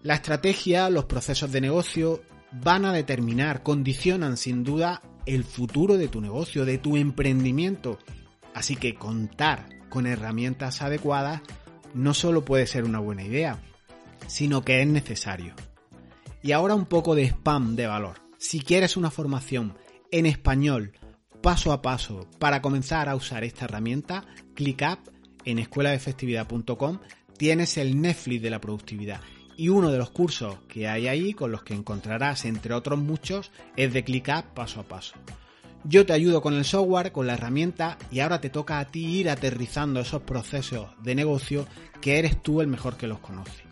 La 0.02 0.16
estrategia, 0.16 0.90
los 0.90 1.06
procesos 1.06 1.50
de 1.50 1.62
negocio 1.62 2.20
van 2.52 2.84
a 2.84 2.92
determinar, 2.92 3.62
condicionan 3.62 4.36
sin 4.36 4.64
duda 4.64 5.02
el 5.26 5.44
futuro 5.44 5.96
de 5.96 6.08
tu 6.08 6.20
negocio, 6.20 6.64
de 6.64 6.78
tu 6.78 6.96
emprendimiento. 6.96 7.98
Así 8.54 8.76
que 8.76 8.94
contar 8.94 9.68
con 9.88 10.06
herramientas 10.06 10.82
adecuadas 10.82 11.42
no 11.94 12.14
solo 12.14 12.44
puede 12.44 12.66
ser 12.66 12.84
una 12.84 12.98
buena 12.98 13.22
idea, 13.22 13.60
sino 14.26 14.62
que 14.62 14.80
es 14.80 14.86
necesario. 14.86 15.54
Y 16.42 16.52
ahora 16.52 16.74
un 16.74 16.86
poco 16.86 17.14
de 17.14 17.24
spam 17.24 17.76
de 17.76 17.86
valor. 17.86 18.20
Si 18.38 18.60
quieres 18.60 18.96
una 18.96 19.10
formación 19.10 19.76
en 20.10 20.26
español 20.26 20.92
paso 21.42 21.72
a 21.72 21.82
paso 21.82 22.28
para 22.38 22.62
comenzar 22.62 23.08
a 23.08 23.16
usar 23.16 23.44
esta 23.44 23.64
herramienta, 23.64 24.24
ClickUp 24.54 24.98
en 25.44 25.58
escueladefestividad.com 25.58 26.98
tienes 27.36 27.76
el 27.76 28.00
Netflix 28.00 28.42
de 28.42 28.50
la 28.50 28.60
productividad 28.60 29.20
y 29.56 29.68
uno 29.70 29.90
de 29.90 29.98
los 29.98 30.10
cursos 30.10 30.56
que 30.68 30.88
hay 30.88 31.08
ahí, 31.08 31.32
con 31.32 31.50
los 31.50 31.62
que 31.62 31.74
encontrarás 31.74 32.44
entre 32.44 32.74
otros 32.74 32.98
muchos, 32.98 33.50
es 33.76 33.92
de 33.92 34.04
ClickUp 34.04 34.44
paso 34.54 34.80
a 34.80 34.84
paso. 34.84 35.14
Yo 35.84 36.04
te 36.04 36.12
ayudo 36.12 36.42
con 36.42 36.54
el 36.54 36.64
software, 36.64 37.12
con 37.12 37.26
la 37.26 37.34
herramienta 37.34 37.96
y 38.10 38.20
ahora 38.20 38.40
te 38.40 38.50
toca 38.50 38.80
a 38.80 38.86
ti 38.86 39.18
ir 39.18 39.30
aterrizando 39.30 40.00
esos 40.00 40.22
procesos 40.22 40.88
de 41.02 41.14
negocio 41.14 41.66
que 42.00 42.18
eres 42.18 42.42
tú 42.42 42.60
el 42.60 42.66
mejor 42.66 42.96
que 42.96 43.06
los 43.06 43.20
conoce. 43.20 43.64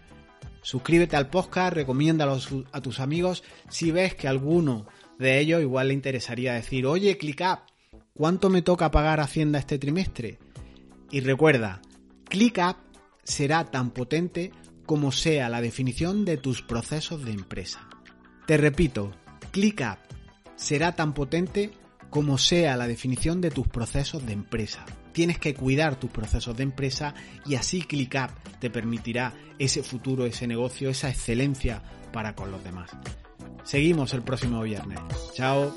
Suscríbete 0.63 1.17
al 1.17 1.29
podcast, 1.29 1.75
recomiéndalos 1.75 2.49
a 2.73 2.81
tus 2.81 3.01
amigos 3.01 3.43
si 3.69 3.91
ves 3.91 4.15
que 4.15 4.29
alguno 4.29 4.87
de 5.19 5.41
ellos 5.41 5.61
igual 5.61 5.89
le 5.89 5.95
interesaría 5.95 6.55
decir, 6.55 6.87
oye, 6.87 7.19
ClickUp, 7.19 7.59
¿cuánto 8.15 8.49
me 8.49 8.63
toca 8.63 8.91
pagar 8.91 9.21
Hacienda 9.21 9.59
este 9.59 9.79
trimestre? 9.79 10.39
Y 11.11 11.21
recuerda, 11.21 11.83
ClickUp 12.29 12.77
será 13.25 13.65
tan 13.65 13.91
potente 13.91 14.53
como 14.85 15.13
sea 15.13 15.49
la 15.49 15.61
definición 15.61 16.25
de 16.25 16.37
tus 16.37 16.63
procesos 16.63 17.25
de 17.25 17.33
empresa. 17.33 17.89
Te 18.47 18.57
repito, 18.57 19.13
ClickUp 19.51 19.99
será 20.57 20.95
tan 20.95 21.15
potente 21.15 21.73
como 22.11 22.39
sea 22.39 22.77
la 22.77 22.87
definición 22.87 23.41
de 23.41 23.51
tus 23.51 23.67
procesos 23.67 24.25
de 24.25 24.33
empresa. 24.33 24.85
Tienes 25.13 25.39
que 25.39 25.55
cuidar 25.55 25.97
tus 25.97 26.11
procesos 26.11 26.57
de 26.57 26.63
empresa 26.63 27.15
y 27.47 27.55
así 27.55 27.83
ClickUp 27.83 28.31
te 28.61 28.71
permitirá 28.71 29.33
ese 29.59 29.83
futuro, 29.83 30.27
ese 30.27 30.47
negocio, 30.47 30.91
esa 30.91 31.09
excelencia 31.09 31.83
para 32.13 32.35
con 32.35 32.51
los 32.51 32.63
demás. 32.63 32.91
Seguimos 33.65 34.13
el 34.15 34.23
próximo 34.23 34.63
viernes. 34.63 35.01
Chao. 35.35 35.75